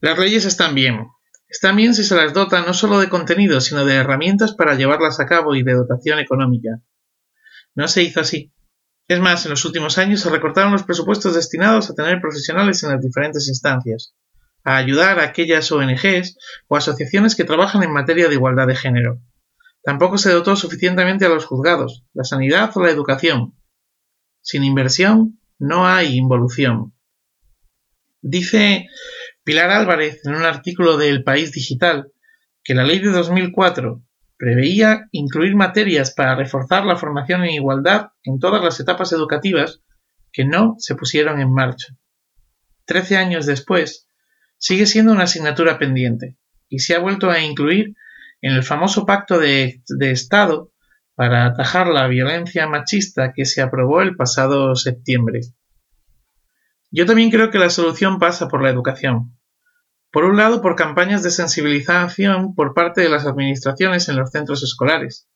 Las 0.00 0.18
leyes 0.18 0.44
están 0.44 0.74
bien. 0.74 1.08
Están 1.48 1.76
bien 1.76 1.94
si 1.94 2.04
se 2.04 2.14
las 2.14 2.34
dota 2.34 2.60
no 2.62 2.74
solo 2.74 3.00
de 3.00 3.08
contenido, 3.08 3.60
sino 3.60 3.84
de 3.84 3.94
herramientas 3.94 4.54
para 4.54 4.74
llevarlas 4.74 5.18
a 5.18 5.26
cabo 5.26 5.54
y 5.54 5.62
de 5.62 5.72
dotación 5.72 6.18
económica. 6.18 6.80
No 7.74 7.88
se 7.88 8.02
hizo 8.02 8.20
así. 8.20 8.52
Es 9.08 9.20
más, 9.20 9.46
en 9.46 9.50
los 9.50 9.64
últimos 9.64 9.96
años 9.96 10.20
se 10.20 10.30
recortaron 10.30 10.72
los 10.72 10.82
presupuestos 10.82 11.34
destinados 11.34 11.88
a 11.88 11.94
tener 11.94 12.20
profesionales 12.20 12.82
en 12.82 12.90
las 12.90 13.00
diferentes 13.00 13.48
instancias, 13.48 14.14
a 14.64 14.76
ayudar 14.76 15.18
a 15.18 15.24
aquellas 15.24 15.70
ONGs 15.72 16.36
o 16.68 16.76
asociaciones 16.76 17.34
que 17.36 17.44
trabajan 17.44 17.82
en 17.82 17.92
materia 17.92 18.28
de 18.28 18.34
igualdad 18.34 18.66
de 18.66 18.76
género. 18.76 19.20
Tampoco 19.82 20.18
se 20.18 20.32
dotó 20.32 20.56
suficientemente 20.56 21.24
a 21.24 21.28
los 21.28 21.46
juzgados, 21.46 22.04
la 22.12 22.24
sanidad 22.24 22.70
o 22.74 22.82
la 22.82 22.90
educación. 22.90 23.54
Sin 24.42 24.64
inversión 24.64 25.40
no 25.58 25.86
hay 25.86 26.16
involución. 26.16 26.94
Dice 28.20 28.88
Pilar 29.44 29.70
Álvarez 29.70 30.20
en 30.26 30.34
un 30.34 30.42
artículo 30.42 30.96
de 30.96 31.08
El 31.08 31.24
País 31.24 31.52
Digital 31.52 32.12
que 32.62 32.74
la 32.74 32.84
ley 32.84 32.98
de 32.98 33.10
2004 33.10 34.02
preveía 34.36 35.08
incluir 35.12 35.56
materias 35.56 36.12
para 36.12 36.34
reforzar 36.34 36.84
la 36.84 36.96
formación 36.96 37.44
en 37.44 37.50
igualdad 37.50 38.08
en 38.22 38.38
todas 38.38 38.62
las 38.62 38.78
etapas 38.80 39.12
educativas 39.12 39.82
que 40.32 40.44
no 40.44 40.76
se 40.78 40.94
pusieron 40.94 41.40
en 41.40 41.52
marcha. 41.52 41.96
Trece 42.84 43.16
años 43.16 43.46
después, 43.46 44.07
sigue 44.58 44.86
siendo 44.86 45.12
una 45.12 45.24
asignatura 45.24 45.78
pendiente 45.78 46.36
y 46.68 46.80
se 46.80 46.94
ha 46.94 46.98
vuelto 46.98 47.30
a 47.30 47.40
incluir 47.40 47.94
en 48.40 48.52
el 48.52 48.62
famoso 48.62 49.06
pacto 49.06 49.38
de, 49.38 49.82
Estado 50.00 50.72
para 51.14 51.46
atajar 51.46 51.88
la 51.88 52.06
violencia 52.06 52.68
machista 52.68 53.32
que 53.32 53.44
se 53.44 53.62
aprobó 53.62 54.02
el 54.02 54.14
pasado 54.14 54.76
septiembre. 54.76 55.40
Yo 56.90 57.06
también 57.06 57.30
creo 57.30 57.50
que 57.50 57.58
la 57.58 57.70
solución 57.70 58.18
pasa 58.18 58.48
por 58.48 58.62
la 58.62 58.70
educación, 58.70 59.36
por 60.10 60.24
un 60.24 60.36
lado, 60.36 60.62
por 60.62 60.76
campañas 60.76 61.22
de 61.22 61.30
sensibilización 61.30 62.54
por 62.54 62.72
parte 62.72 63.02
de 63.02 63.10
las 63.10 63.26
administraciones 63.26 64.08
en 64.08 64.16
los 64.16 64.30
centros 64.30 64.62
escolares, 64.62 65.28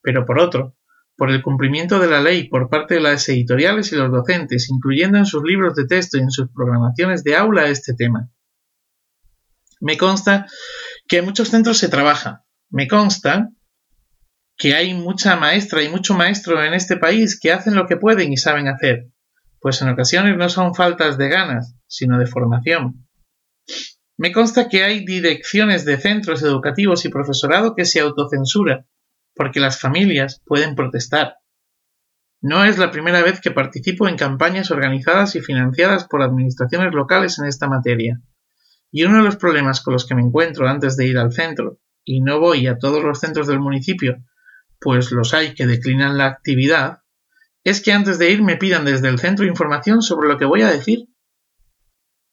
pero 0.00 0.24
por 0.24 0.38
otro, 0.38 0.76
por 1.16 1.30
el 1.30 1.42
cumplimiento 1.42 1.98
de 1.98 2.08
la 2.08 2.22
ley 2.22 2.48
por 2.48 2.68
parte 2.68 2.94
de 2.94 3.00
las 3.00 3.28
editoriales 3.28 3.92
y 3.92 3.96
los 3.96 4.10
docentes, 4.10 4.70
incluyendo 4.70 5.18
en 5.18 5.26
sus 5.26 5.42
libros 5.42 5.74
de 5.74 5.86
texto 5.86 6.16
y 6.16 6.22
en 6.22 6.30
sus 6.30 6.48
programaciones 6.50 7.22
de 7.22 7.36
aula 7.36 7.68
este 7.68 7.94
tema. 7.94 8.30
Me 9.84 9.98
consta 9.98 10.46
que 11.06 11.18
en 11.18 11.26
muchos 11.26 11.50
centros 11.50 11.76
se 11.76 11.90
trabaja. 11.90 12.46
Me 12.70 12.88
consta 12.88 13.50
que 14.56 14.74
hay 14.74 14.94
mucha 14.94 15.36
maestra 15.36 15.82
y 15.82 15.90
mucho 15.90 16.14
maestro 16.14 16.64
en 16.64 16.72
este 16.72 16.96
país 16.96 17.38
que 17.38 17.52
hacen 17.52 17.74
lo 17.74 17.86
que 17.86 17.98
pueden 17.98 18.32
y 18.32 18.38
saben 18.38 18.66
hacer, 18.66 19.10
pues 19.60 19.82
en 19.82 19.90
ocasiones 19.90 20.38
no 20.38 20.48
son 20.48 20.74
faltas 20.74 21.18
de 21.18 21.28
ganas, 21.28 21.76
sino 21.86 22.18
de 22.18 22.26
formación. 22.26 23.06
Me 24.16 24.32
consta 24.32 24.70
que 24.70 24.84
hay 24.84 25.04
direcciones 25.04 25.84
de 25.84 25.98
centros 25.98 26.42
educativos 26.42 27.04
y 27.04 27.10
profesorado 27.10 27.74
que 27.74 27.84
se 27.84 28.00
autocensura, 28.00 28.86
porque 29.34 29.60
las 29.60 29.78
familias 29.78 30.40
pueden 30.46 30.76
protestar. 30.76 31.36
No 32.40 32.64
es 32.64 32.78
la 32.78 32.90
primera 32.90 33.20
vez 33.20 33.38
que 33.38 33.50
participo 33.50 34.08
en 34.08 34.16
campañas 34.16 34.70
organizadas 34.70 35.36
y 35.36 35.42
financiadas 35.42 36.06
por 36.08 36.22
administraciones 36.22 36.94
locales 36.94 37.38
en 37.38 37.48
esta 37.48 37.68
materia. 37.68 38.22
Y 38.94 39.02
uno 39.02 39.16
de 39.16 39.24
los 39.24 39.34
problemas 39.34 39.80
con 39.80 39.92
los 39.92 40.06
que 40.06 40.14
me 40.14 40.22
encuentro 40.22 40.68
antes 40.68 40.96
de 40.96 41.08
ir 41.08 41.18
al 41.18 41.32
centro, 41.32 41.80
y 42.04 42.20
no 42.20 42.38
voy 42.38 42.68
a 42.68 42.78
todos 42.78 43.02
los 43.02 43.18
centros 43.18 43.48
del 43.48 43.58
municipio, 43.58 44.22
pues 44.78 45.10
los 45.10 45.34
hay 45.34 45.54
que 45.54 45.66
declinan 45.66 46.16
la 46.16 46.26
actividad, 46.26 47.00
es 47.64 47.82
que 47.82 47.92
antes 47.92 48.20
de 48.20 48.30
ir 48.30 48.44
me 48.44 48.56
pidan 48.56 48.84
desde 48.84 49.08
el 49.08 49.18
centro 49.18 49.46
información 49.46 50.00
sobre 50.00 50.28
lo 50.28 50.38
que 50.38 50.44
voy 50.44 50.62
a 50.62 50.70
decir 50.70 51.08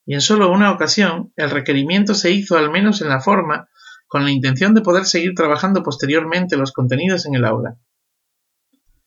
y 0.05 0.13
en 0.13 0.21
solo 0.21 0.51
una 0.51 0.71
ocasión 0.71 1.33
el 1.35 1.49
requerimiento 1.49 2.13
se 2.13 2.29
hizo 2.29 2.57
al 2.57 2.69
menos 2.69 3.01
en 3.01 3.09
la 3.09 3.21
forma 3.21 3.67
con 4.07 4.23
la 4.23 4.29
intención 4.29 4.75
de 4.75 4.81
poder 4.81 5.05
seguir 5.05 5.33
trabajando 5.33 5.81
posteriormente 5.81 6.57
los 6.57 6.73
contenidos 6.73 7.25
en 7.25 7.33
el 7.33 7.45
aula. 7.45 7.77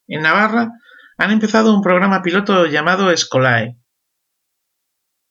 En 0.09 0.23
Navarra 0.23 0.73
han 1.19 1.31
empezado 1.31 1.73
un 1.73 1.83
programa 1.83 2.21
piloto 2.23 2.67
llamado 2.67 3.12
Escolae, 3.12 3.79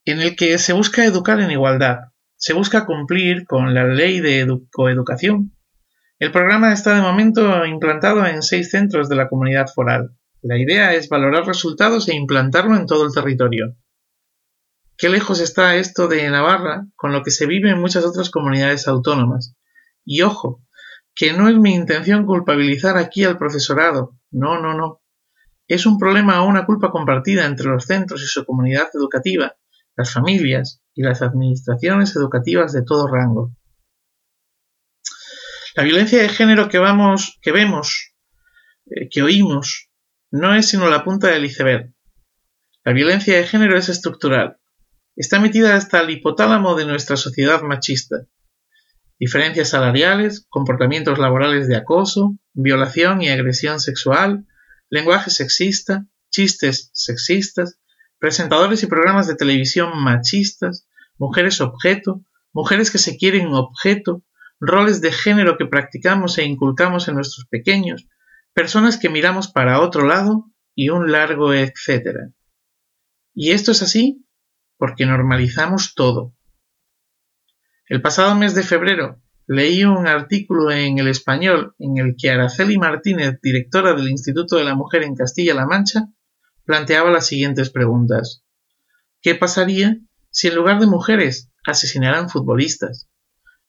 en 0.05 0.21
el 0.21 0.38
que 0.38 0.57
se 0.57 0.71
busca 0.71 1.03
educar 1.03 1.41
en 1.41 1.51
igualdad, 1.51 2.12
se 2.43 2.51
busca 2.51 2.86
cumplir 2.86 3.45
con 3.45 3.73
la 3.73 3.86
ley 3.86 4.19
de 4.19 4.45
coeducación. 4.69 5.56
El 6.19 6.34
programa 6.34 6.73
está 6.73 6.93
de 6.93 7.01
momento 7.01 7.65
implantado 7.65 8.25
en 8.25 8.43
seis 8.43 8.69
centros 8.69 9.08
de 9.08 9.15
la 9.15 9.29
comunidad 9.29 9.67
foral. 9.73 10.17
La 10.41 10.58
idea 10.58 10.93
es 10.93 11.08
valorar 11.08 11.45
resultados 11.45 12.10
e 12.10 12.15
implantarlo 12.15 12.75
en 12.75 12.86
todo 12.86 13.06
el 13.06 13.13
territorio. 13.13 13.77
Qué 14.97 15.08
lejos 15.08 15.39
está 15.39 15.77
esto 15.77 16.10
de 16.10 16.29
Navarra 16.29 16.86
con 16.97 17.13
lo 17.13 17.23
que 17.23 17.32
se 17.32 17.45
vive 17.45 17.69
en 17.69 17.79
muchas 17.79 18.03
otras 18.03 18.29
comunidades 18.29 18.89
autónomas. 18.89 19.56
Y 20.03 20.21
ojo, 20.23 20.65
que 21.15 21.32
no 21.32 21.47
es 21.47 21.56
mi 21.56 21.73
intención 21.73 22.25
culpabilizar 22.25 22.97
aquí 22.97 23.23
al 23.23 23.38
profesorado. 23.38 24.19
No, 24.32 24.60
no, 24.62 24.73
no. 24.73 25.01
Es 25.69 25.86
un 25.86 25.97
problema 25.97 26.43
o 26.43 26.49
una 26.49 26.65
culpa 26.65 26.91
compartida 26.91 27.45
entre 27.45 27.67
los 27.67 27.86
centros 27.86 28.21
y 28.21 28.25
su 28.25 28.43
comunidad 28.43 28.89
educativa, 28.93 29.56
las 29.95 30.12
familias 30.12 30.82
y 30.93 31.03
las 31.03 31.21
administraciones 31.21 32.15
educativas 32.15 32.73
de 32.73 32.84
todo 32.84 33.08
rango. 33.08 33.56
La 35.75 35.84
violencia 35.84 36.21
de 36.21 36.29
género 36.29 36.69
que 36.69 36.77
vamos, 36.77 37.39
que 37.41 37.51
vemos, 37.51 38.13
eh, 38.86 39.10
que 39.10 39.21
oímos, 39.23 39.89
no 40.32 40.53
es 40.53 40.69
sino 40.69 40.89
la 40.89 41.03
punta 41.03 41.27
del 41.27 41.45
iceberg. 41.45 41.93
La 42.84 42.93
violencia 42.93 43.38
de 43.38 43.45
género 43.45 43.77
es 43.77 43.89
estructural, 43.89 44.58
está 45.15 45.39
metida 45.39 45.75
hasta 45.75 46.01
el 46.01 46.10
hipotálamo 46.10 46.75
de 46.75 46.86
nuestra 46.86 47.17
sociedad 47.17 47.62
machista. 47.62 48.25
Diferencias 49.19 49.69
salariales, 49.69 50.45
comportamientos 50.49 51.17
laborales 51.17 51.67
de 51.67 51.77
acoso, 51.77 52.38
violación 52.53 53.21
y 53.21 53.29
agresión 53.29 53.79
sexual, 53.79 54.45
lenguaje 54.89 55.29
sexista, 55.29 56.06
chistes 56.29 56.89
sexistas, 56.93 57.79
presentadores 58.23 58.81
y 58.81 58.88
programas 58.88 59.27
de 59.27 59.36
televisión 59.36 60.01
machistas, 60.01 60.88
mujeres 61.17 61.59
objeto, 61.59 62.23
mujeres 62.53 62.89
que 62.89 62.97
se 62.97 63.17
quieren 63.17 63.47
objeto, 63.47 64.23
roles 64.62 65.01
de 65.01 65.12
género 65.12 65.57
que 65.57 65.65
practicamos 65.65 66.38
e 66.38 66.45
inculcamos 66.45 67.09
en 67.09 67.15
nuestros 67.15 67.45
pequeños, 67.47 68.07
personas 68.53 68.95
que 68.95 69.09
miramos 69.09 69.49
para 69.49 69.81
otro 69.81 70.07
lado 70.07 70.45
y 70.73 70.88
un 70.88 71.12
largo 71.12 71.53
etcétera. 71.53 72.29
Y 73.33 73.51
esto 73.51 73.73
es 73.73 73.81
así 73.81 74.25
porque 74.77 75.05
normalizamos 75.05 75.93
todo. 75.93 76.33
El 77.89 78.01
pasado 78.01 78.36
mes 78.36 78.55
de 78.55 78.63
febrero 78.63 79.21
leí 79.47 79.83
un 79.83 80.07
artículo 80.07 80.71
en 80.71 80.97
el 80.97 81.09
español 81.09 81.75
en 81.77 81.97
el 81.97 82.15
que 82.17 82.31
Araceli 82.31 82.77
Martínez, 82.77 83.41
directora 83.41 83.93
del 83.93 84.07
Instituto 84.07 84.55
de 84.55 84.63
la 84.63 84.75
Mujer 84.75 85.03
en 85.03 85.13
Castilla-La 85.13 85.65
Mancha, 85.65 86.07
planteaba 86.65 87.12
las 87.12 87.28
siguientes 87.28 87.69
preguntas. 87.69 88.43
¿Qué 89.21 89.36
pasaría 89.36 89.97
si 90.30 90.47
en 90.47 90.56
lugar 90.56 90.80
de 90.80 90.88
mujeres 90.88 91.52
asesinaran 91.65 92.30
futbolistas? 92.30 93.10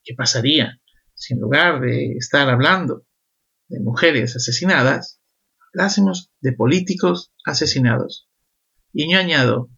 ¿Qué 0.03 0.15
pasaría 0.15 0.81
si 1.15 1.35
en 1.35 1.41
lugar 1.41 1.81
de 1.81 2.13
estar 2.17 2.49
hablando 2.49 3.07
de 3.69 3.81
mujeres 3.81 4.37
asesinadas, 4.37 5.21
hablásemos 5.73 6.33
de 6.41 6.53
políticos 6.53 7.33
asesinados? 7.45 8.29
Y 8.93 9.13
yo 9.13 9.19
añado, 9.19 9.71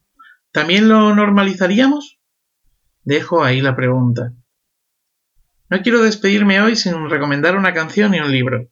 ¿También 0.56 0.88
lo 0.88 1.14
normalizaríamos? 1.14 2.18
Dejo 3.02 3.44
ahí 3.44 3.60
la 3.60 3.76
pregunta. 3.76 4.32
No 5.68 5.82
quiero 5.82 6.00
despedirme 6.00 6.62
hoy 6.62 6.76
sin 6.76 7.10
recomendar 7.10 7.56
una 7.56 7.74
canción 7.74 8.14
y 8.14 8.20
un 8.20 8.32
libro. 8.32 8.66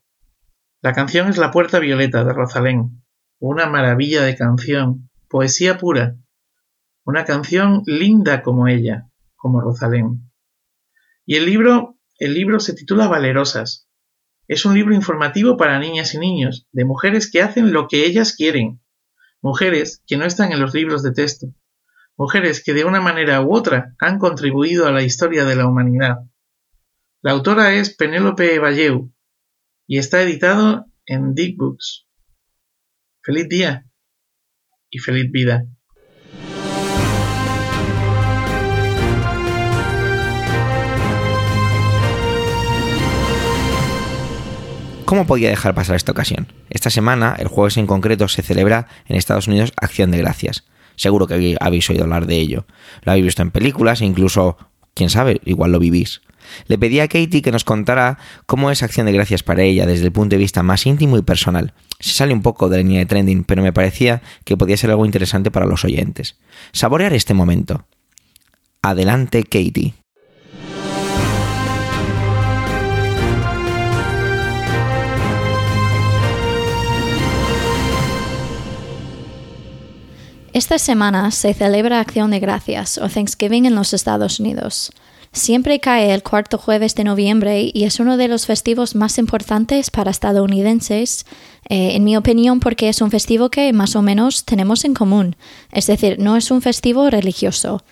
La 0.81 0.95
canción 0.95 1.29
es 1.29 1.37
La 1.37 1.51
Puerta 1.51 1.81
Violeta 1.81 2.25
de 2.25 2.33
Rosalén, 2.33 3.04
una 3.49 3.67
maravilla 3.67 4.23
de 4.23 4.37
canción, 4.37 5.11
poesía 5.29 5.77
pura, 5.77 6.17
una 7.05 7.27
canción 7.27 7.83
linda 7.85 8.43
como 8.43 8.69
ella, 8.69 9.11
como 9.37 9.61
Rosalén. 9.61 10.31
Y 11.27 11.37
el 11.37 11.45
libro, 11.45 11.99
el 12.19 12.33
libro 12.33 12.59
se 12.59 12.73
titula 12.73 13.07
Valerosas. 13.07 13.87
Es 14.49 14.65
un 14.65 14.75
libro 14.75 14.95
informativo 14.95 15.59
para 15.59 15.79
niñas 15.79 16.15
y 16.15 16.19
niños, 16.19 16.67
de 16.73 16.87
mujeres 16.87 17.31
que 17.31 17.43
hacen 17.43 17.73
lo 17.73 17.87
que 17.87 18.07
ellas 18.07 18.35
quieren, 18.35 18.81
mujeres 19.43 20.03
que 20.07 20.17
no 20.17 20.25
están 20.25 20.53
en 20.53 20.61
los 20.61 20.73
libros 20.73 21.03
de 21.03 21.13
texto, 21.13 21.49
mujeres 22.17 22.63
que 22.65 22.73
de 22.73 22.85
una 22.85 23.03
manera 23.03 23.43
u 23.43 23.55
otra 23.55 23.95
han 24.01 24.19
contribuido 24.19 24.87
a 24.87 24.93
la 24.93 25.03
historia 25.03 25.45
de 25.45 25.57
la 25.57 25.67
humanidad. 25.67 26.17
La 27.21 27.33
autora 27.33 27.75
es 27.75 27.95
Penélope 27.95 28.59
Valleu 28.59 29.13
y 29.87 29.99
está 29.99 30.23
editado 30.23 30.87
en 31.05 31.35
Dick 31.35 31.59
Books. 31.59 32.04
Feliz 33.27 33.49
día 33.49 33.87
y 34.91 34.99
feliz 34.99 35.33
vida. 35.33 35.65
¿Cómo 45.07 45.27
podía 45.27 45.49
dejar 45.49 45.75
pasar 45.75 45.97
esta 45.97 46.13
ocasión? 46.13 46.49
Esta 46.69 46.91
semana, 46.91 47.35
el 47.39 47.49
jueves 47.49 47.79
en 47.79 47.87
concreto, 47.87 48.29
se 48.29 48.43
celebra 48.43 48.89
en 49.07 49.17
Estados 49.17 49.49
Unidos 49.49 49.73
Acción 49.81 50.11
de 50.11 50.19
Gracias. 50.19 50.67
Seguro 50.97 51.27
que 51.27 51.57
habéis 51.61 51.89
oído 51.89 52.05
hablar 52.05 52.27
de 52.27 52.37
ello. 52.37 52.67
Lo 53.05 53.13
habéis 53.13 53.25
visto 53.25 53.41
en 53.41 53.51
películas 53.51 54.03
e 54.03 54.05
incluso, 54.05 54.59
quién 54.95 55.11
sabe, 55.11 55.41
igual 55.45 55.73
lo 55.73 55.79
vivís. 55.79 56.23
Le 56.67 56.79
pedí 56.79 57.01
a 57.01 57.09
Katie 57.09 57.43
que 57.43 57.53
nos 57.53 57.65
contara 57.65 58.19
cómo 58.47 58.71
es 58.71 58.83
Acción 58.83 59.07
de 59.07 59.13
Gracias 59.13 59.43
para 59.43 59.63
ella 59.63 59.87
desde 59.87 60.07
el 60.07 60.13
punto 60.13 60.35
de 60.35 60.41
vista 60.41 60.63
más 60.63 60.87
íntimo 60.87 61.17
y 61.17 61.23
personal. 61.23 61.73
Se 62.01 62.13
sale 62.13 62.35
un 62.35 62.43
poco 62.43 62.69
de 62.69 62.79
la 62.79 62.83
línea 62.83 63.01
de 63.01 63.07
trending, 63.07 63.45
pero 63.45 63.63
me 63.63 63.73
parecía 63.73 64.23
que 64.45 64.57
podía 64.57 64.77
ser 64.77 64.91
algo 64.91 65.07
interesante 65.07 65.51
para 65.51 65.67
los 65.67 65.85
oyentes. 65.85 66.37
Saborear 66.73 67.13
este 67.13 67.35
momento. 67.35 67.87
Adelante, 68.83 69.43
Katie. 69.45 69.95
Esta 80.55 80.79
semana 80.79 81.33
se 81.33 81.53
celebra 81.53 81.99
Acción 81.99 82.31
de 82.31 82.39
Gracias 82.39 82.99
o 82.99 83.09
Thanksgiving 83.09 83.67
en 83.67 83.75
los 83.75 83.93
Estados 83.93 84.39
Unidos. 84.39 84.93
Siempre 85.33 85.81
cae 85.81 86.15
el 86.15 86.23
cuarto 86.23 86.59
jueves 86.59 86.95
de 86.95 87.03
noviembre 87.03 87.73
y 87.75 87.83
es 87.83 87.99
uno 87.99 88.17
de 88.17 88.29
los 88.29 88.47
festivos 88.47 88.95
más 88.95 89.19
importantes 89.19 89.91
para 89.91 90.13
estadounidenses, 90.13 91.27
eh, 91.69 91.97
en 91.97 92.05
mi 92.05 92.17
opinión, 92.17 92.61
porque 92.61 92.89
es 92.89 93.01
un 93.01 93.11
festivo 93.11 93.51
que 93.51 93.73
más 93.73 93.97
o 93.97 94.03
menos 94.03 94.45
tenemos 94.45 94.85
en 94.85 94.95
común. 94.95 95.35
Es 95.73 95.89
decir, 95.89 96.21
no 96.21 96.37
es 96.37 96.53
un 96.53 96.63
festivo 96.63 97.11
religioso. 97.11 97.83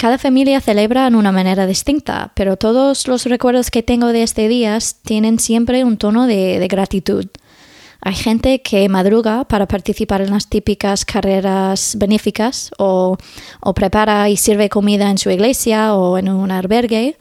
Cada 0.00 0.16
familia 0.16 0.62
celebra 0.62 1.06
en 1.06 1.14
una 1.14 1.30
manera 1.30 1.66
distinta, 1.66 2.32
pero 2.34 2.56
todos 2.56 3.06
los 3.06 3.26
recuerdos 3.26 3.70
que 3.70 3.82
tengo 3.82 4.14
de 4.14 4.22
este 4.22 4.48
día 4.48 4.78
tienen 5.04 5.38
siempre 5.38 5.84
un 5.84 5.98
tono 5.98 6.26
de 6.26 6.66
gratitud. 6.70 7.26
Hay 8.04 8.16
gente 8.16 8.62
que 8.62 8.88
madruga 8.88 9.44
para 9.44 9.68
participar 9.68 10.22
en 10.22 10.30
las 10.30 10.48
típicas 10.48 11.04
carreras 11.04 11.94
benéficas 11.96 12.72
o, 12.76 13.16
prepara 13.76 14.28
y 14.28 14.36
sirve 14.36 14.68
comida 14.68 15.08
en 15.08 15.18
su 15.18 15.30
iglesia 15.30 15.94
o 15.94 16.18
en 16.18 16.28
un 16.28 16.50
albergue. 16.50 17.16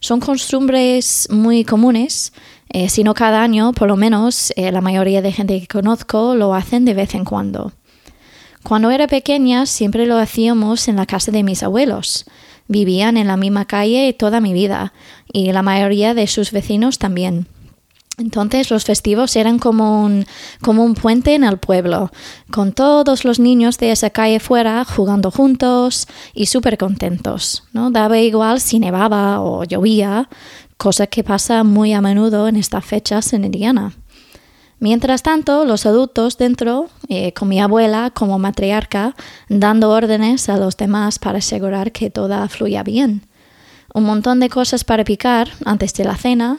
Son 0.00 0.20
costumbres 0.20 1.28
muy 1.30 1.64
comunes, 1.64 2.34
eh, 2.68 2.90
si 2.90 3.04
no 3.04 3.14
cada 3.14 3.42
año, 3.42 3.72
por 3.72 3.88
lo 3.88 3.96
menos 3.96 4.52
eh, 4.56 4.70
la 4.70 4.82
mayoría 4.82 5.22
de 5.22 5.32
gente 5.32 5.58
que 5.58 5.66
conozco 5.66 6.34
lo 6.34 6.54
hacen 6.54 6.84
de 6.84 6.92
vez 6.92 7.14
en 7.14 7.24
cuando. 7.24 7.72
Cuando 8.62 8.90
era 8.90 9.06
pequeña 9.06 9.64
siempre 9.64 10.04
lo 10.04 10.18
hacíamos 10.18 10.88
en 10.88 10.96
la 10.96 11.06
casa 11.06 11.32
de 11.32 11.42
mis 11.42 11.62
abuelos. 11.62 12.26
Vivían 12.66 13.16
en 13.16 13.28
la 13.28 13.38
misma 13.38 13.64
calle 13.64 14.12
toda 14.12 14.42
mi 14.42 14.52
vida 14.52 14.92
y 15.32 15.52
la 15.52 15.62
mayoría 15.62 16.12
de 16.12 16.26
sus 16.26 16.52
vecinos 16.52 16.98
también. 16.98 17.46
Entonces 18.18 18.70
los 18.70 18.84
festivos 18.84 19.36
eran 19.36 19.60
como 19.60 20.02
un, 20.02 20.26
como 20.60 20.84
un 20.84 20.94
puente 20.94 21.34
en 21.36 21.44
el 21.44 21.58
pueblo, 21.58 22.10
con 22.50 22.72
todos 22.72 23.24
los 23.24 23.38
niños 23.38 23.78
de 23.78 23.92
esa 23.92 24.10
calle 24.10 24.40
fuera 24.40 24.84
jugando 24.84 25.30
juntos 25.30 26.08
y 26.34 26.46
súper 26.46 26.78
contentos. 26.78 27.64
¿no? 27.72 27.92
Daba 27.92 28.18
igual 28.18 28.60
si 28.60 28.80
nevaba 28.80 29.40
o 29.40 29.62
llovía, 29.62 30.28
cosa 30.76 31.06
que 31.06 31.22
pasa 31.22 31.62
muy 31.62 31.92
a 31.92 32.00
menudo 32.00 32.48
en 32.48 32.56
estas 32.56 32.84
fechas 32.84 33.32
en 33.32 33.44
Indiana. 33.44 33.92
Mientras 34.80 35.22
tanto, 35.22 35.64
los 35.64 35.86
adultos 35.86 36.38
dentro, 36.38 36.88
eh, 37.08 37.32
con 37.32 37.48
mi 37.48 37.60
abuela 37.60 38.10
como 38.14 38.38
matriarca, 38.38 39.16
dando 39.48 39.90
órdenes 39.90 40.48
a 40.48 40.56
los 40.56 40.76
demás 40.76 41.18
para 41.18 41.38
asegurar 41.38 41.90
que 41.90 42.10
todo 42.10 42.48
fluya 42.48 42.82
bien. 42.84 43.22
Un 43.92 44.04
montón 44.04 44.38
de 44.38 44.48
cosas 44.48 44.84
para 44.84 45.04
picar 45.04 45.50
antes 45.64 45.94
de 45.94 46.04
la 46.04 46.16
cena, 46.16 46.58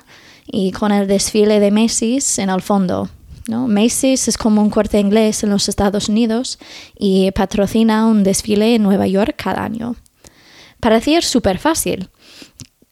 y 0.51 0.71
con 0.71 0.91
el 0.91 1.07
desfile 1.07 1.59
de 1.59 1.71
Macy's 1.71 2.39
en 2.39 2.49
el 2.49 2.61
fondo. 2.61 3.09
¿no? 3.47 3.67
Macy's 3.67 4.27
es 4.27 4.37
como 4.37 4.61
un 4.61 4.69
corte 4.69 4.99
inglés 4.99 5.43
en 5.43 5.49
los 5.49 5.69
Estados 5.69 6.09
Unidos 6.09 6.59
y 6.97 7.31
patrocina 7.31 8.05
un 8.05 8.23
desfile 8.23 8.75
en 8.75 8.83
Nueva 8.83 9.07
York 9.07 9.35
cada 9.37 9.63
año. 9.63 9.95
Parecía 10.79 11.21
súper 11.21 11.57
fácil. 11.57 12.09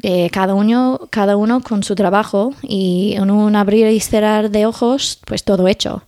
Eh, 0.03 0.29
cada, 0.31 0.53
uno, 0.53 1.07
cada 1.09 1.37
uno 1.37 1.61
con 1.61 1.81
su 1.81 1.95
trabajo 1.95 2.53
y 2.61 3.13
en 3.15 3.31
un 3.31 3.55
abrir 3.55 3.87
y 3.87 3.99
cerrar 3.99 4.51
de 4.51 4.67
ojos, 4.67 5.19
pues 5.25 5.43
todo 5.43 5.67
hecho. 5.67 6.03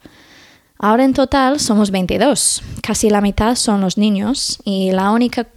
Ahora 0.77 1.03
en 1.03 1.13
total 1.13 1.59
somos 1.59 1.89
22, 1.91 2.61
casi 2.81 3.09
la 3.09 3.19
mitad 3.19 3.55
son 3.55 3.81
los 3.81 3.97
niños 3.97 4.59
y 4.63 4.91
la 4.91 5.11
única, 5.11 5.47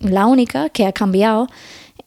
la 0.00 0.26
única 0.26 0.68
que 0.68 0.86
ha 0.86 0.92
cambiado 0.92 1.48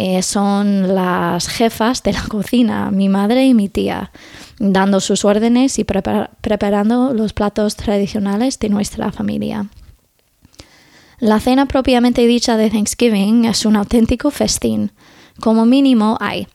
eh, 0.04 0.24
son 0.24 0.96
las 0.96 1.48
jefas 1.48 2.02
de 2.02 2.14
la 2.14 2.24
cocina, 2.28 2.90
mi 2.90 3.08
madre 3.08 3.46
y 3.46 3.54
mi 3.54 3.70
tía, 3.70 4.12
dando 4.58 5.00
sus 5.00 5.26
órdenes 5.26 5.78
y 5.78 5.84
preparando 5.84 7.14
los 7.14 7.34
platos 7.34 7.76
tradicionales 7.76 8.58
de 8.58 8.70
nuestra 8.70 9.12
familia. 9.12 9.68
La 11.20 11.40
cena 11.40 11.68
propiamente 11.68 12.26
dicha 12.26 12.58
de 12.58 12.72
Thanksgiving 12.72 13.46
es 13.46 13.64
un 13.64 13.76
auténtico 13.76 14.32
festín. 14.32 14.92
Como 15.40 15.68
mínimo 15.68 16.18
hay 16.20 16.48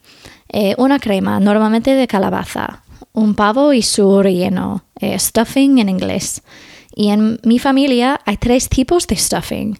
eh, 0.49 0.75
una 0.77 0.99
crema, 0.99 1.39
normalmente 1.39 1.95
de 1.95 2.05
calabaza, 2.05 2.83
un 3.13 3.33
pavo 3.33 3.71
y 3.71 3.81
su 3.81 4.21
relleno, 4.21 4.83
eh, 4.99 5.17
stuffing 5.17 5.79
en 5.79 5.87
inglés. 5.87 6.41
Y 6.93 7.11
en 7.11 7.39
mi 7.45 7.59
familia 7.59 8.19
hay 8.25 8.35
tres 8.35 8.67
tipos 8.67 9.07
de 9.07 9.15
stuffing. 9.15 9.79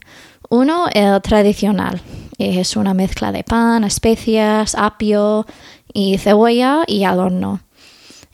Uno, 0.49 0.85
el 0.93 1.21
tradicional, 1.21 2.01
es 2.37 2.77
una 2.77 2.93
mezcla 2.93 3.33
de 3.33 3.43
pan, 3.43 3.83
especias, 3.83 4.75
apio 4.75 5.45
y 5.93 6.17
cebolla 6.19 6.83
y 6.87 7.03
al 7.03 7.19
horno. 7.19 7.59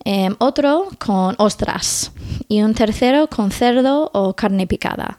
Em, 0.05 0.35
otro 0.39 0.89
con 0.99 1.35
ostras 1.39 2.11
y 2.47 2.61
un 2.61 2.75
tercero 2.75 3.27
con 3.27 3.49
cerdo 3.51 4.11
o 4.13 4.35
carne 4.35 4.67
picada. 4.67 5.17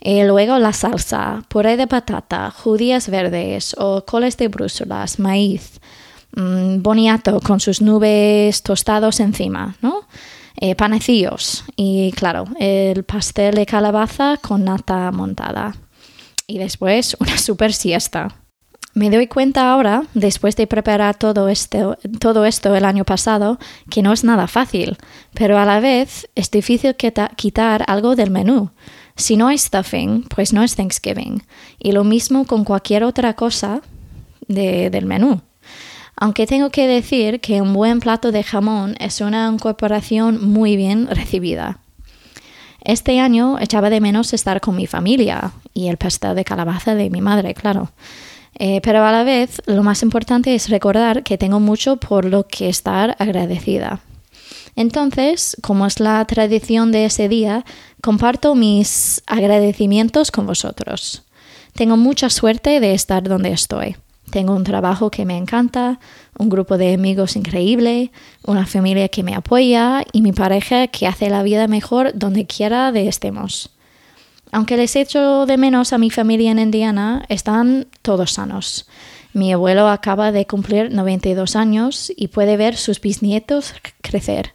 Y 0.00 0.22
luego 0.22 0.58
la 0.58 0.72
salsa, 0.72 1.42
puré 1.48 1.76
de 1.76 1.86
patata, 1.88 2.50
judías 2.50 3.08
verdes 3.08 3.74
o 3.78 4.04
coles 4.04 4.36
de 4.36 4.48
brúsulas, 4.48 5.18
maíz, 5.18 5.80
mm, 6.36 6.82
boniato 6.82 7.40
con 7.40 7.58
sus 7.58 7.80
nubes 7.80 8.62
tostados 8.62 9.18
encima. 9.18 9.74
Eh, 10.56 10.76
panecillos 10.76 11.64
y 11.74 12.12
claro, 12.12 12.44
el 12.60 13.02
pastel 13.04 13.54
de 13.54 13.66
calabaza 13.66 14.36
con 14.36 14.64
nata 14.64 15.10
montada 15.10 15.74
y 16.46 16.58
después 16.58 17.16
una 17.20 17.38
super 17.38 17.72
siesta. 17.72 18.36
Me 18.94 19.08
doy 19.08 19.26
cuenta 19.26 19.72
ahora, 19.72 20.04
después 20.12 20.54
de 20.56 20.66
preparar 20.66 21.16
todo 21.16 21.48
esto, 21.48 21.96
todo 22.20 22.44
esto 22.44 22.76
el 22.76 22.84
año 22.84 23.04
pasado, 23.04 23.58
que 23.88 24.02
no 24.02 24.12
es 24.12 24.22
nada 24.22 24.46
fácil, 24.46 24.98
pero 25.32 25.58
a 25.58 25.64
la 25.64 25.80
vez 25.80 26.28
es 26.34 26.50
difícil 26.50 26.94
quitar 26.94 27.84
algo 27.88 28.16
del 28.16 28.30
menú. 28.30 28.70
Si 29.16 29.36
no 29.36 29.48
hay 29.48 29.56
stuffing, 29.56 30.24
pues 30.24 30.52
no 30.52 30.62
es 30.62 30.76
Thanksgiving. 30.76 31.42
Y 31.78 31.92
lo 31.92 32.04
mismo 32.04 32.44
con 32.44 32.64
cualquier 32.64 33.04
otra 33.04 33.34
cosa 33.34 33.80
del 34.46 35.06
menú. 35.06 35.40
Aunque 36.16 36.46
tengo 36.46 36.68
que 36.70 36.86
decir 36.86 37.40
que 37.40 37.62
un 37.62 37.72
buen 37.72 38.00
plato 38.00 38.30
de 38.30 38.42
jamón 38.42 38.94
es 38.98 39.22
una 39.22 39.50
incorporación 39.50 40.52
muy 40.52 40.76
bien 40.76 41.06
recibida. 41.06 41.80
Este 42.84 43.20
año 43.20 43.58
echaba 43.60 43.90
de 43.90 44.00
menos 44.00 44.32
estar 44.32 44.60
con 44.60 44.76
mi 44.76 44.86
familia 44.86 45.52
y 45.72 45.88
el 45.88 45.96
pastel 45.96 46.34
de 46.34 46.44
calabaza 46.44 46.94
de 46.94 47.10
mi 47.10 47.20
madre, 47.20 47.54
claro. 47.54 47.90
Eh, 48.58 48.80
pero 48.82 49.04
a 49.04 49.12
la 49.12 49.24
vez, 49.24 49.62
lo 49.66 49.82
más 49.82 50.02
importante 50.02 50.54
es 50.54 50.68
recordar 50.68 51.22
que 51.22 51.38
tengo 51.38 51.60
mucho 51.60 51.96
por 51.96 52.24
lo 52.24 52.46
que 52.46 52.68
estar 52.68 53.16
agradecida. 53.18 54.00
Entonces, 54.76 55.56
como 55.62 55.86
es 55.86 56.00
la 56.00 56.24
tradición 56.24 56.92
de 56.92 57.04
ese 57.04 57.28
día, 57.28 57.64
comparto 58.00 58.54
mis 58.54 59.22
agradecimientos 59.26 60.30
con 60.30 60.46
vosotros. 60.46 61.22
Tengo 61.74 61.96
mucha 61.96 62.30
suerte 62.30 62.80
de 62.80 62.94
estar 62.94 63.22
donde 63.22 63.52
estoy. 63.52 63.96
Tengo 64.32 64.54
un 64.54 64.64
trabajo 64.64 65.10
que 65.10 65.26
me 65.26 65.36
encanta, 65.36 66.00
un 66.38 66.48
grupo 66.48 66.78
de 66.78 66.94
amigos 66.94 67.36
increíble, 67.36 68.12
una 68.46 68.64
familia 68.64 69.10
que 69.10 69.22
me 69.22 69.34
apoya 69.34 70.06
y 70.10 70.22
mi 70.22 70.32
pareja 70.32 70.86
que 70.86 71.06
hace 71.06 71.28
la 71.28 71.42
vida 71.42 71.68
mejor 71.68 72.12
donde 72.14 72.46
quiera 72.46 72.92
de 72.92 73.08
estemos. 73.08 73.68
Aunque 74.50 74.78
les 74.78 74.96
echo 74.96 75.44
de 75.44 75.58
menos 75.58 75.92
a 75.92 75.98
mi 75.98 76.08
familia 76.08 76.50
en 76.50 76.60
Indiana, 76.60 77.26
están 77.28 77.88
todos 78.00 78.32
sanos. 78.32 78.88
Mi 79.34 79.52
abuelo 79.52 79.88
acaba 79.88 80.32
de 80.32 80.46
cumplir 80.46 80.90
92 80.90 81.54
años 81.54 82.10
y 82.16 82.28
puede 82.28 82.56
ver 82.56 82.78
sus 82.78 83.02
bisnietos 83.02 83.74
crecer. 84.00 84.54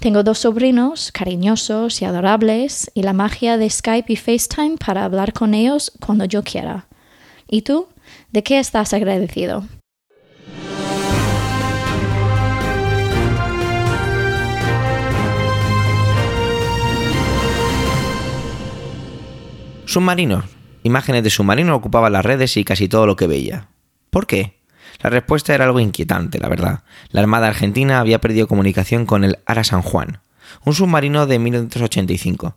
Tengo 0.00 0.22
dos 0.22 0.38
sobrinos 0.38 1.12
cariñosos 1.12 2.00
y 2.00 2.06
adorables 2.06 2.90
y 2.94 3.02
la 3.02 3.12
magia 3.12 3.58
de 3.58 3.68
Skype 3.68 4.10
y 4.10 4.16
FaceTime 4.16 4.78
para 4.78 5.04
hablar 5.04 5.34
con 5.34 5.52
ellos 5.52 5.92
cuando 6.00 6.24
yo 6.24 6.42
quiera. 6.42 6.86
¿Y 7.46 7.60
tú? 7.60 7.88
¿De 8.36 8.42
qué 8.42 8.58
estás 8.58 8.92
agradecido? 8.92 9.64
Submarinos. 19.86 20.44
Imágenes 20.82 21.22
de 21.22 21.30
submarinos 21.30 21.78
ocupaban 21.78 22.12
las 22.12 22.26
redes 22.26 22.58
y 22.58 22.64
casi 22.64 22.88
todo 22.88 23.06
lo 23.06 23.16
que 23.16 23.26
veía. 23.26 23.70
¿Por 24.10 24.26
qué? 24.26 24.60
La 25.02 25.08
respuesta 25.08 25.54
era 25.54 25.64
algo 25.64 25.80
inquietante, 25.80 26.38
la 26.38 26.50
verdad. 26.50 26.80
La 27.12 27.22
Armada 27.22 27.46
Argentina 27.46 28.00
había 28.00 28.20
perdido 28.20 28.48
comunicación 28.48 29.06
con 29.06 29.24
el 29.24 29.38
Ara 29.46 29.64
San 29.64 29.80
Juan, 29.80 30.20
un 30.64 30.74
submarino 30.74 31.26
de 31.26 31.38
1985. 31.38 32.56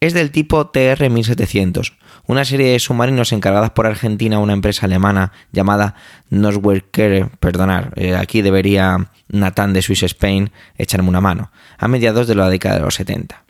Es 0.00 0.14
del 0.14 0.30
tipo 0.30 0.70
TR-1700, 0.72 1.94
una 2.26 2.44
serie 2.44 2.72
de 2.72 2.78
submarinos 2.78 3.32
encargadas 3.32 3.70
por 3.70 3.86
Argentina 3.86 4.36
a 4.36 4.40
una 4.40 4.52
empresa 4.52 4.86
alemana 4.86 5.32
llamada 5.52 5.94
Noswerker, 6.30 7.30
perdonar, 7.40 7.92
eh, 7.96 8.14
aquí 8.14 8.42
debería 8.42 9.10
Nathan 9.28 9.72
de 9.72 9.82
Swiss 9.82 10.04
Spain 10.04 10.50
echarme 10.76 11.08
una 11.08 11.20
mano, 11.20 11.50
a 11.78 11.88
mediados 11.88 12.26
de 12.26 12.34
la 12.34 12.48
década 12.48 12.76
de 12.76 12.82
los 12.82 12.94
70. 12.94 13.47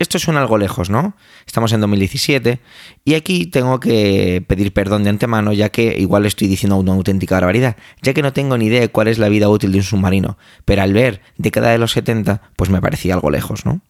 Esto 0.00 0.18
suena 0.18 0.40
algo 0.40 0.56
lejos, 0.56 0.88
¿no? 0.88 1.14
Estamos 1.46 1.74
en 1.74 1.82
2017 1.82 2.58
y 3.04 3.14
aquí 3.16 3.44
tengo 3.44 3.80
que 3.80 4.42
pedir 4.48 4.72
perdón 4.72 5.04
de 5.04 5.10
antemano 5.10 5.52
ya 5.52 5.68
que 5.68 5.94
igual 5.98 6.24
estoy 6.24 6.48
diciendo 6.48 6.78
una 6.78 6.94
auténtica 6.94 7.34
barbaridad, 7.34 7.76
ya 8.00 8.14
que 8.14 8.22
no 8.22 8.32
tengo 8.32 8.56
ni 8.56 8.64
idea 8.64 8.80
de 8.80 8.88
cuál 8.88 9.08
es 9.08 9.18
la 9.18 9.28
vida 9.28 9.50
útil 9.50 9.72
de 9.72 9.78
un 9.78 9.84
submarino, 9.84 10.38
pero 10.64 10.80
al 10.80 10.94
ver 10.94 11.20
década 11.36 11.70
de 11.70 11.76
los 11.76 11.92
70 11.92 12.40
pues 12.56 12.70
me 12.70 12.80
parecía 12.80 13.12
algo 13.12 13.28
lejos, 13.30 13.66
¿no? 13.66 13.82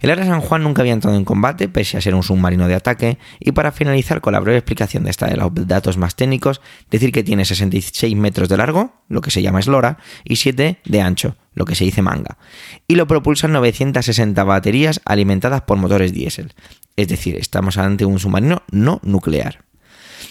El 0.00 0.10
Ara 0.10 0.24
San 0.24 0.40
Juan 0.40 0.62
nunca 0.62 0.82
había 0.82 0.92
entrado 0.92 1.16
en 1.16 1.24
combate, 1.24 1.68
pese 1.68 1.96
a 1.96 2.00
ser 2.00 2.14
un 2.14 2.22
submarino 2.22 2.68
de 2.68 2.74
ataque, 2.74 3.18
y 3.38 3.52
para 3.52 3.72
finalizar 3.72 4.20
con 4.20 4.32
la 4.32 4.40
breve 4.40 4.58
explicación 4.58 5.04
de 5.04 5.10
esta 5.10 5.26
de 5.26 5.36
los 5.36 5.50
datos 5.54 5.96
más 5.96 6.16
técnicos, 6.16 6.60
decir 6.90 7.12
que 7.12 7.22
tiene 7.22 7.44
66 7.44 8.16
metros 8.16 8.48
de 8.48 8.56
largo, 8.56 8.94
lo 9.08 9.20
que 9.20 9.30
se 9.30 9.42
llama 9.42 9.60
eslora, 9.60 9.98
y 10.24 10.36
7 10.36 10.78
de 10.84 11.00
ancho, 11.00 11.36
lo 11.54 11.64
que 11.64 11.74
se 11.74 11.84
dice 11.84 12.02
manga, 12.02 12.38
y 12.86 12.96
lo 12.96 13.06
propulsan 13.06 13.52
960 13.52 14.42
baterías 14.44 15.00
alimentadas 15.04 15.62
por 15.62 15.78
motores 15.78 16.12
diésel. 16.12 16.52
Es 16.96 17.08
decir, 17.08 17.36
estamos 17.36 17.78
ante 17.78 18.04
un 18.04 18.18
submarino 18.18 18.62
no 18.70 19.00
nuclear. 19.02 19.64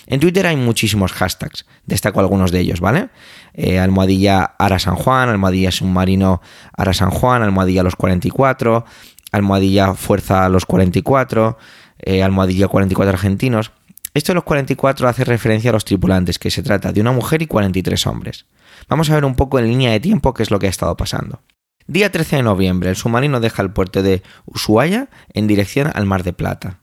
En 0.07 0.19
Twitter 0.19 0.45
hay 0.47 0.55
muchísimos 0.55 1.11
hashtags, 1.13 1.65
destaco 1.85 2.19
algunos 2.19 2.51
de 2.51 2.59
ellos, 2.59 2.79
¿vale? 2.79 3.09
Eh, 3.53 3.79
almohadilla 3.79 4.55
Ara 4.57 4.79
San 4.79 4.95
Juan, 4.95 5.29
almohadilla 5.29 5.71
submarino 5.71 6.41
Ara 6.75 6.93
San 6.93 7.11
Juan, 7.11 7.43
almohadilla 7.43 7.83
los 7.83 7.95
44, 7.95 8.85
almohadilla 9.31 9.93
fuerza 9.93 10.45
a 10.45 10.49
los 10.49 10.65
44, 10.65 11.57
eh, 11.99 12.23
almohadilla 12.23 12.67
44 12.67 13.13
argentinos. 13.13 13.71
Esto 14.13 14.31
de 14.31 14.35
los 14.35 14.43
44 14.43 15.07
hace 15.07 15.23
referencia 15.23 15.69
a 15.69 15.73
los 15.73 15.85
tripulantes, 15.85 16.39
que 16.39 16.51
se 16.51 16.63
trata 16.63 16.91
de 16.91 17.01
una 17.01 17.11
mujer 17.11 17.41
y 17.41 17.47
43 17.47 18.07
hombres. 18.07 18.45
Vamos 18.87 19.09
a 19.09 19.15
ver 19.15 19.25
un 19.25 19.35
poco 19.35 19.59
en 19.59 19.67
línea 19.67 19.91
de 19.91 19.99
tiempo 19.99 20.33
qué 20.33 20.43
es 20.43 20.51
lo 20.51 20.59
que 20.59 20.67
ha 20.67 20.69
estado 20.69 20.95
pasando. 20.97 21.41
Día 21.87 22.11
13 22.11 22.37
de 22.37 22.43
noviembre, 22.43 22.89
el 22.89 22.95
submarino 22.95 23.39
deja 23.39 23.61
el 23.61 23.71
puerto 23.71 24.03
de 24.03 24.21
Ushuaia 24.45 25.09
en 25.33 25.47
dirección 25.47 25.91
al 25.93 26.05
Mar 26.05 26.23
de 26.23 26.33
Plata. 26.33 26.81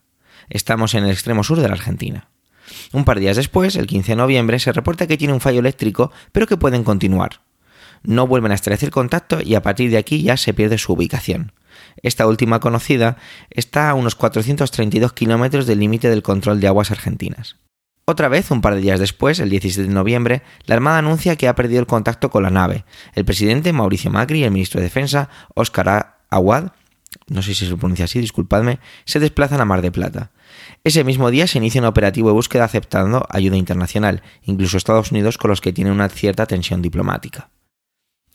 Estamos 0.49 0.95
en 0.95 1.05
el 1.05 1.11
extremo 1.11 1.45
sur 1.45 1.61
de 1.61 1.69
la 1.69 1.75
Argentina. 1.75 2.29
Un 2.93 3.05
par 3.05 3.17
de 3.17 3.23
días 3.23 3.37
después, 3.37 3.77
el 3.77 3.87
15 3.87 4.13
de 4.13 4.17
noviembre, 4.17 4.59
se 4.59 4.73
reporta 4.73 5.07
que 5.07 5.17
tiene 5.17 5.35
un 5.35 5.41
fallo 5.41 5.61
eléctrico, 5.61 6.11
pero 6.33 6.47
que 6.47 6.57
pueden 6.57 6.85
continuar. 6.85 7.41
No 8.03 8.27
vuelven 8.27 8.53
a 8.53 8.57
establecer 8.57 8.91
contacto 8.91 9.41
y 9.41 9.55
a 9.55 9.63
partir 9.63 9.91
de 9.91 9.99
aquí 9.99 10.23
ya 10.23 10.37
se 10.37 10.55
pierde 10.55 10.79
su 10.79 10.93
ubicación. 10.93 11.53
Esta 12.03 12.27
última 12.27 12.61
conocida 12.61 13.17
está 13.51 13.91
a 13.91 13.95
unos 13.95 14.15
432 14.15 15.13
kilómetros 15.13 15.67
del 15.67 15.81
límite 15.81 16.11
del 16.11 16.23
control 16.23 16.61
de 16.61 16.69
aguas 16.69 16.91
argentinas. 16.91 17.57
Otra 18.09 18.29
vez, 18.29 18.53
un 18.53 18.61
par 18.61 18.75
de 18.75 18.81
días 18.81 19.01
después, 19.01 19.41
el 19.41 19.51
17 19.51 19.89
de 19.89 19.95
noviembre, 19.95 20.43
la 20.67 20.77
Armada 20.77 20.99
anuncia 20.99 21.35
que 21.35 21.49
ha 21.49 21.57
perdido 21.57 21.81
el 21.81 21.87
contacto 21.87 22.31
con 22.31 22.45
la 22.45 22.51
nave. 22.51 22.85
El 23.15 23.25
presidente 23.25 23.73
Mauricio 23.73 24.13
Macri 24.13 24.41
y 24.41 24.45
el 24.45 24.53
ministro 24.53 24.81
de 24.81 24.85
Defensa, 24.85 25.29
Óscar 25.55 26.19
Aguad, 26.31 26.71
no 27.29 27.43
sé 27.43 27.55
si 27.55 27.67
se 27.67 27.77
pronuncia 27.77 28.05
así, 28.05 28.21
disculpadme, 28.21 28.79
se 29.05 29.19
desplazan 29.19 29.61
a 29.61 29.65
Mar 29.65 29.83
de 29.83 29.91
Plata. 29.91 30.31
Ese 30.85 31.03
mismo 31.03 31.31
día 31.31 31.49
se 31.49 31.59
inicia 31.59 31.81
un 31.81 31.87
operativo 31.87 32.29
de 32.29 32.35
búsqueda 32.35 32.65
aceptando 32.65 33.27
ayuda 33.29 33.57
internacional, 33.57 34.23
incluso 34.43 34.77
Estados 34.77 35.11
Unidos 35.11 35.37
con 35.37 35.51
los 35.51 35.61
que 35.61 35.73
tiene 35.73 35.91
una 35.91 36.09
cierta 36.09 36.47
tensión 36.47 36.83
diplomática. 36.83 37.51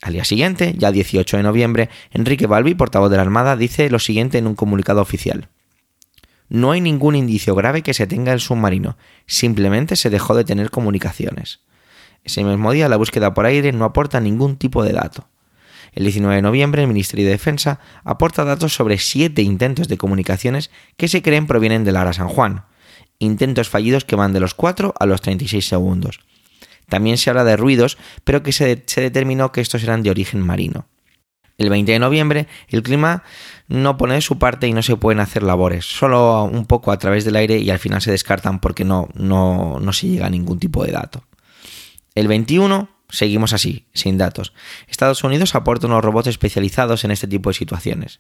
Al 0.01 0.13
día 0.13 0.25
siguiente, 0.25 0.73
ya 0.77 0.91
18 0.91 1.37
de 1.37 1.43
noviembre, 1.43 1.89
Enrique 2.11 2.47
Balbi, 2.47 2.73
portavoz 2.73 3.11
de 3.11 3.17
la 3.17 3.21
Armada, 3.21 3.55
dice 3.55 3.89
lo 3.89 3.99
siguiente 3.99 4.39
en 4.39 4.47
un 4.47 4.55
comunicado 4.55 4.99
oficial. 4.99 5.49
No 6.49 6.71
hay 6.71 6.81
ningún 6.81 7.15
indicio 7.15 7.53
grave 7.53 7.83
que 7.83 7.93
se 7.93 8.07
tenga 8.07 8.33
el 8.33 8.39
submarino, 8.39 8.97
simplemente 9.27 9.95
se 9.95 10.09
dejó 10.09 10.35
de 10.35 10.43
tener 10.43 10.71
comunicaciones. 10.71 11.61
Ese 12.23 12.43
mismo 12.43 12.71
día 12.71 12.89
la 12.89 12.97
búsqueda 12.97 13.33
por 13.33 13.45
aire 13.45 13.71
no 13.71 13.85
aporta 13.85 14.19
ningún 14.19 14.57
tipo 14.57 14.83
de 14.83 14.93
dato. 14.93 15.27
El 15.93 16.03
19 16.03 16.35
de 16.35 16.41
noviembre 16.41 16.81
el 16.81 16.87
Ministerio 16.87 17.25
de 17.25 17.31
Defensa 17.31 17.79
aporta 18.03 18.43
datos 18.43 18.73
sobre 18.73 18.97
siete 18.97 19.43
intentos 19.43 19.87
de 19.87 19.97
comunicaciones 19.97 20.71
que 20.97 21.07
se 21.07 21.21
creen 21.21 21.47
provienen 21.47 21.83
del 21.83 21.95
Ara 21.97 22.13
San 22.13 22.27
Juan, 22.27 22.65
intentos 23.19 23.69
fallidos 23.69 24.03
que 24.03 24.15
van 24.15 24.33
de 24.33 24.39
los 24.39 24.55
4 24.55 24.93
a 24.97 25.05
los 25.05 25.21
36 25.21 25.65
segundos, 25.65 26.19
también 26.91 27.17
se 27.17 27.29
habla 27.29 27.45
de 27.45 27.55
ruidos, 27.55 27.97
pero 28.25 28.43
que 28.43 28.51
se, 28.51 28.83
determinó 28.97 29.53
que 29.53 29.61
estos 29.61 29.81
eran 29.81 30.03
de 30.03 30.09
origen 30.09 30.41
marino. 30.41 30.87
El 31.57 31.69
20 31.69 31.89
de 31.89 31.99
noviembre 31.99 32.47
el 32.67 32.83
clima 32.83 33.23
no 33.69 33.95
pone 33.95 34.15
de 34.15 34.21
su 34.21 34.37
parte 34.37 34.67
y 34.67 34.73
no 34.73 34.81
se 34.81 34.97
pueden 34.97 35.21
hacer 35.21 35.41
labores, 35.41 35.85
solo 35.85 36.43
un 36.43 36.65
poco 36.65 36.91
a 36.91 36.97
través 36.97 37.23
del 37.23 37.37
aire 37.37 37.59
y 37.59 37.69
al 37.69 37.79
final 37.79 38.01
se 38.01 38.11
descartan 38.11 38.59
porque 38.59 38.83
no, 38.83 39.07
no, 39.13 39.79
no 39.79 39.93
se 39.93 40.09
llega 40.09 40.25
a 40.25 40.29
ningún 40.29 40.59
tipo 40.59 40.83
de 40.83 40.91
dato. 40.91 41.23
El 42.13 42.27
21 42.27 42.89
seguimos 43.11 43.53
así, 43.53 43.85
sin 43.93 44.17
datos. 44.17 44.53
Estados 44.87 45.23
Unidos 45.23 45.53
aporta 45.55 45.87
unos 45.87 46.03
robots 46.03 46.27
especializados 46.27 47.03
en 47.03 47.11
este 47.11 47.27
tipo 47.27 47.49
de 47.49 47.53
situaciones. 47.53 48.19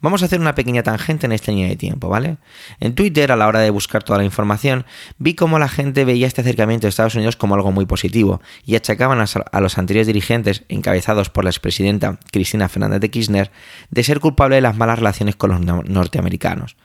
Vamos 0.00 0.22
a 0.22 0.26
hacer 0.26 0.38
una 0.38 0.54
pequeña 0.54 0.82
tangente 0.82 1.26
en 1.26 1.32
esta 1.32 1.50
línea 1.50 1.68
de 1.68 1.76
tiempo, 1.76 2.08
¿vale? 2.08 2.36
En 2.78 2.94
Twitter, 2.94 3.32
a 3.32 3.36
la 3.36 3.48
hora 3.48 3.60
de 3.60 3.70
buscar 3.70 4.04
toda 4.04 4.18
la 4.18 4.24
información, 4.24 4.86
vi 5.18 5.34
cómo 5.34 5.58
la 5.58 5.68
gente 5.68 6.04
veía 6.04 6.26
este 6.26 6.42
acercamiento 6.42 6.86
de 6.86 6.90
Estados 6.90 7.16
Unidos 7.16 7.36
como 7.36 7.56
algo 7.56 7.72
muy 7.72 7.84
positivo 7.86 8.40
y 8.64 8.76
achacaban 8.76 9.18
a 9.20 9.60
los 9.60 9.78
anteriores 9.78 10.06
dirigentes, 10.06 10.62
encabezados 10.68 11.30
por 11.30 11.44
la 11.44 11.50
expresidenta 11.50 12.20
Cristina 12.30 12.68
Fernández 12.68 13.00
de 13.00 13.10
Kirchner, 13.10 13.50
de 13.90 14.04
ser 14.04 14.20
culpable 14.20 14.56
de 14.56 14.62
las 14.62 14.76
malas 14.76 14.98
relaciones 14.98 15.34
con 15.34 15.50
los 15.50 15.60
norteamericanos. 15.88 16.76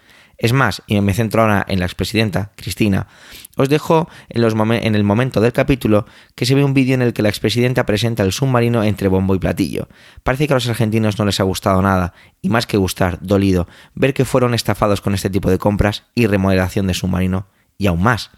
Es 0.43 0.51
más, 0.51 0.83
y 0.87 0.99
me 0.99 1.13
centro 1.13 1.41
ahora 1.41 1.65
en 1.69 1.79
la 1.79 1.85
expresidenta, 1.85 2.51
Cristina, 2.57 3.07
os 3.55 3.69
dejo 3.69 4.09
en, 4.27 4.95
el 4.95 5.03
momento 5.05 5.39
del 5.39 5.53
capítulo 5.53 6.05
que 6.35 6.45
se 6.45 6.53
ve 6.53 6.65
un 6.65 6.73
vídeo 6.73 6.95
en 6.95 7.01
el 7.01 7.13
que 7.13 7.21
la 7.21 7.29
expresidenta 7.29 7.85
presenta 7.85 8.23
el 8.23 8.33
submarino 8.33 8.83
entre 8.83 9.07
bombo 9.07 9.35
y 9.35 9.39
platillo. 9.39 9.87
Parece 10.21 10.45
que 10.45 10.53
a 10.53 10.57
los 10.57 10.67
argentinos 10.67 11.17
no 11.17 11.23
les 11.23 11.39
ha 11.39 11.43
gustado 11.43 11.81
nada, 11.81 12.13
y 12.41 12.49
más 12.49 12.67
que 12.67 12.75
gustar, 12.75 13.19
dolido, 13.21 13.69
ver 13.95 14.13
que 14.13 14.25
fueron 14.25 14.53
estafados 14.53 14.99
con 14.99 15.13
este 15.13 15.29
tipo 15.29 15.49
de 15.49 15.59
compras 15.59 16.03
y 16.13 16.27
remodelación 16.27 16.87
de 16.87 16.93
submarino, 16.93 17.47
y 17.77 17.87
aún 17.87 18.03
más. 18.03 18.29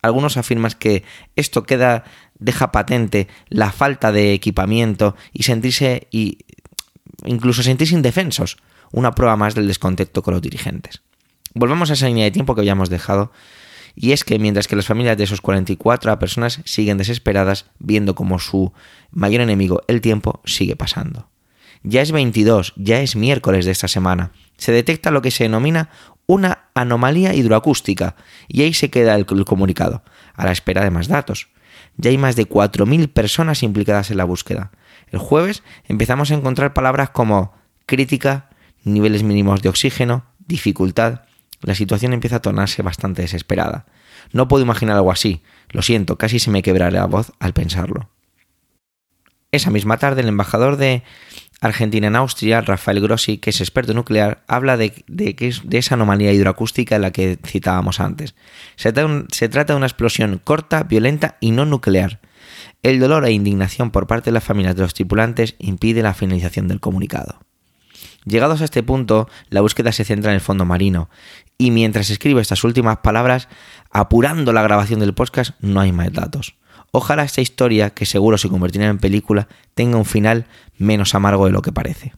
Algunos 0.00 0.38
afirman 0.38 0.72
que 0.78 1.04
esto 1.36 1.64
queda, 1.64 2.04
deja 2.38 2.72
patente 2.72 3.28
la 3.50 3.70
falta 3.70 4.12
de 4.12 4.32
equipamiento 4.32 5.14
y 5.34 5.42
sentirse 5.42 6.08
y 6.10 6.38
incluso 7.26 7.62
sentirse 7.62 7.94
indefensos, 7.94 8.56
una 8.92 9.12
prueba 9.12 9.36
más 9.36 9.54
del 9.54 9.66
descontento 9.66 10.22
con 10.22 10.32
los 10.32 10.40
dirigentes. 10.40 11.02
Volvamos 11.54 11.90
a 11.90 11.94
esa 11.94 12.06
línea 12.06 12.24
de 12.24 12.30
tiempo 12.30 12.54
que 12.54 12.60
habíamos 12.60 12.90
dejado, 12.90 13.32
y 13.96 14.12
es 14.12 14.24
que 14.24 14.38
mientras 14.38 14.68
que 14.68 14.76
las 14.76 14.86
familias 14.86 15.16
de 15.16 15.24
esos 15.24 15.40
44 15.40 16.18
personas 16.18 16.60
siguen 16.64 16.96
desesperadas 16.96 17.66
viendo 17.78 18.14
como 18.14 18.38
su 18.38 18.72
mayor 19.10 19.40
enemigo, 19.40 19.82
el 19.88 20.00
tiempo, 20.00 20.40
sigue 20.44 20.76
pasando. 20.76 21.28
Ya 21.82 22.02
es 22.02 22.12
22, 22.12 22.74
ya 22.76 23.00
es 23.00 23.16
miércoles 23.16 23.64
de 23.64 23.72
esta 23.72 23.88
semana. 23.88 24.32
Se 24.58 24.70
detecta 24.70 25.10
lo 25.10 25.22
que 25.22 25.30
se 25.30 25.44
denomina 25.44 25.90
una 26.26 26.68
anomalía 26.74 27.34
hidroacústica, 27.34 28.14
y 28.46 28.62
ahí 28.62 28.72
se 28.72 28.90
queda 28.90 29.16
el, 29.16 29.26
comunicado, 29.26 30.04
a 30.34 30.44
la 30.44 30.52
espera 30.52 30.84
de 30.84 30.90
más 30.90 31.08
datos. 31.08 31.48
Ya 31.96 32.10
hay 32.10 32.18
más 32.18 32.36
de 32.36 32.48
4.000 32.48 33.08
personas 33.12 33.64
implicadas 33.64 34.10
en 34.10 34.18
la 34.18 34.24
búsqueda. 34.24 34.70
El 35.10 35.18
jueves 35.18 35.64
empezamos 35.88 36.30
a 36.30 36.34
encontrar 36.34 36.72
palabras 36.72 37.10
como 37.10 37.52
crítica, 37.86 38.50
niveles 38.84 39.24
mínimos 39.24 39.60
de 39.62 39.68
oxígeno, 39.68 40.24
dificultad, 40.46 41.22
la 41.60 41.74
situación 41.74 42.12
empieza 42.12 42.36
a 42.36 42.42
tornarse 42.42 42.82
bastante 42.82 43.22
desesperada. 43.22 43.86
No 44.32 44.48
puedo 44.48 44.64
imaginar 44.64 44.96
algo 44.96 45.12
así. 45.12 45.42
Lo 45.70 45.82
siento, 45.82 46.16
casi 46.16 46.38
se 46.38 46.50
me 46.50 46.62
quebrará 46.62 46.90
la 46.90 47.06
voz 47.06 47.32
al 47.38 47.52
pensarlo. 47.52 48.08
Esa 49.52 49.70
misma 49.70 49.98
tarde, 49.98 50.20
el 50.20 50.28
embajador 50.28 50.76
de 50.76 51.02
Argentina 51.60 52.06
en 52.06 52.16
Austria, 52.16 52.60
Rafael 52.60 53.00
Grossi, 53.00 53.38
que 53.38 53.50
es 53.50 53.60
experto 53.60 53.92
nuclear, 53.92 54.42
habla 54.46 54.76
de, 54.76 55.04
de, 55.08 55.36
esa 55.72 55.94
anomalía 55.94 56.32
hidroacústica 56.32 56.96
en 56.96 57.02
la 57.02 57.10
que 57.10 57.38
citábamos 57.44 58.00
antes. 58.00 58.34
Se, 58.76 58.92
se 59.30 59.48
trata 59.48 59.72
de 59.72 59.76
una 59.76 59.86
explosión 59.86 60.40
corta, 60.42 60.84
violenta 60.84 61.36
y 61.40 61.50
no 61.50 61.66
nuclear. 61.66 62.20
El 62.82 62.98
dolor 62.98 63.26
e 63.26 63.32
indignación 63.32 63.90
por 63.90 64.06
parte 64.06 64.30
de 64.30 64.34
las 64.34 64.44
familias 64.44 64.76
de 64.76 64.82
los 64.82 64.94
tripulantes 64.94 65.56
impide 65.58 66.02
la 66.02 66.14
finalización 66.14 66.66
del 66.66 66.80
comunicado. 66.80 67.40
Llegados 68.24 68.60
a 68.60 68.64
este 68.64 68.82
punto, 68.82 69.28
la 69.48 69.60
búsqueda 69.60 69.92
se 69.92 70.04
centra 70.04 70.30
en 70.30 70.36
el 70.36 70.40
fondo 70.40 70.64
marino, 70.64 71.10
y 71.60 71.70
mientras 71.70 72.08
escribo 72.08 72.40
estas 72.40 72.64
últimas 72.64 72.96
palabras, 73.00 73.46
apurando 73.90 74.54
la 74.54 74.62
grabación 74.62 74.98
del 74.98 75.12
podcast, 75.12 75.50
no 75.60 75.80
hay 75.80 75.92
más 75.92 76.10
datos. 76.10 76.56
Ojalá 76.90 77.22
esta 77.22 77.42
historia, 77.42 77.90
que 77.90 78.06
seguro 78.06 78.38
se 78.38 78.48
convertirá 78.48 78.86
en 78.86 78.96
película, 78.96 79.46
tenga 79.74 79.98
un 79.98 80.06
final 80.06 80.46
menos 80.78 81.14
amargo 81.14 81.44
de 81.44 81.52
lo 81.52 81.60
que 81.60 81.70
parece. 81.70 82.14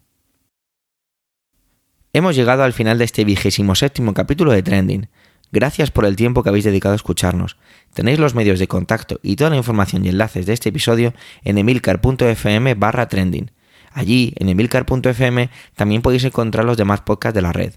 Hemos 2.12 2.36
llegado 2.36 2.62
al 2.62 2.72
final 2.72 2.98
de 2.98 3.04
este 3.04 3.24
vigésimo 3.24 3.74
séptimo 3.74 4.14
capítulo 4.14 4.52
de 4.52 4.62
Trending. 4.62 5.08
Gracias 5.50 5.90
por 5.90 6.04
el 6.04 6.14
tiempo 6.14 6.44
que 6.44 6.50
habéis 6.50 6.64
dedicado 6.64 6.92
a 6.92 6.96
escucharnos. 6.96 7.56
Tenéis 7.94 8.20
los 8.20 8.36
medios 8.36 8.60
de 8.60 8.68
contacto 8.68 9.18
y 9.24 9.34
toda 9.34 9.50
la 9.50 9.56
información 9.56 10.06
y 10.06 10.10
enlaces 10.10 10.46
de 10.46 10.52
este 10.52 10.68
episodio 10.68 11.14
en 11.42 11.58
emilcar.fm 11.58 12.74
barra 12.74 13.08
trending. 13.08 13.50
Allí, 13.90 14.34
en 14.36 14.50
emilcar.fm, 14.50 15.50
también 15.74 16.00
podéis 16.00 16.22
encontrar 16.22 16.64
los 16.64 16.76
demás 16.76 17.00
podcasts 17.00 17.34
de 17.34 17.42
la 17.42 17.52
red. 17.52 17.74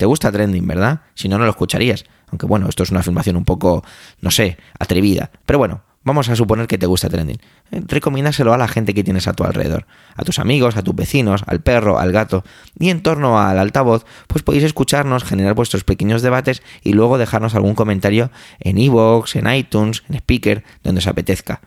Te 0.00 0.06
gusta 0.06 0.32
Trending, 0.32 0.66
¿verdad? 0.66 1.02
Si 1.12 1.28
no, 1.28 1.36
no 1.36 1.44
lo 1.44 1.50
escucharías. 1.50 2.06
Aunque 2.28 2.46
bueno, 2.46 2.70
esto 2.70 2.84
es 2.84 2.90
una 2.90 3.00
afirmación 3.00 3.36
un 3.36 3.44
poco, 3.44 3.84
no 4.22 4.30
sé, 4.30 4.56
atrevida. 4.78 5.30
Pero 5.44 5.58
bueno, 5.58 5.82
Vamos 6.02 6.30
a 6.30 6.36
suponer 6.36 6.66
que 6.66 6.78
te 6.78 6.86
gusta 6.86 7.10
trending. 7.10 7.36
Eh, 7.70 7.82
recomiéndaselo 7.86 8.54
a 8.54 8.56
la 8.56 8.68
gente 8.68 8.94
que 8.94 9.04
tienes 9.04 9.28
a 9.28 9.34
tu 9.34 9.44
alrededor, 9.44 9.86
a 10.16 10.24
tus 10.24 10.38
amigos, 10.38 10.78
a 10.78 10.82
tus 10.82 10.94
vecinos, 10.94 11.42
al 11.46 11.60
perro, 11.60 11.98
al 11.98 12.10
gato. 12.10 12.42
Y 12.78 12.88
en 12.88 13.02
torno 13.02 13.38
al 13.38 13.58
altavoz, 13.58 14.06
pues 14.26 14.42
podéis 14.42 14.64
escucharnos, 14.64 15.24
generar 15.24 15.52
vuestros 15.52 15.84
pequeños 15.84 16.22
debates 16.22 16.62
y 16.82 16.94
luego 16.94 17.18
dejarnos 17.18 17.54
algún 17.54 17.74
comentario 17.74 18.30
en 18.60 18.78
iVoox, 18.78 19.36
en 19.36 19.52
iTunes, 19.52 20.02
en 20.08 20.16
Speaker, 20.16 20.64
donde 20.82 21.00
os 21.00 21.06
apetezca. 21.06 21.60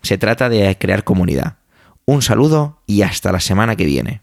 Se 0.00 0.16
trata 0.16 0.48
de 0.48 0.78
crear 0.78 1.04
comunidad. 1.04 1.58
Un 2.06 2.22
saludo 2.22 2.80
y 2.86 3.02
hasta 3.02 3.32
la 3.32 3.40
semana 3.40 3.76
que 3.76 3.84
viene. 3.84 4.22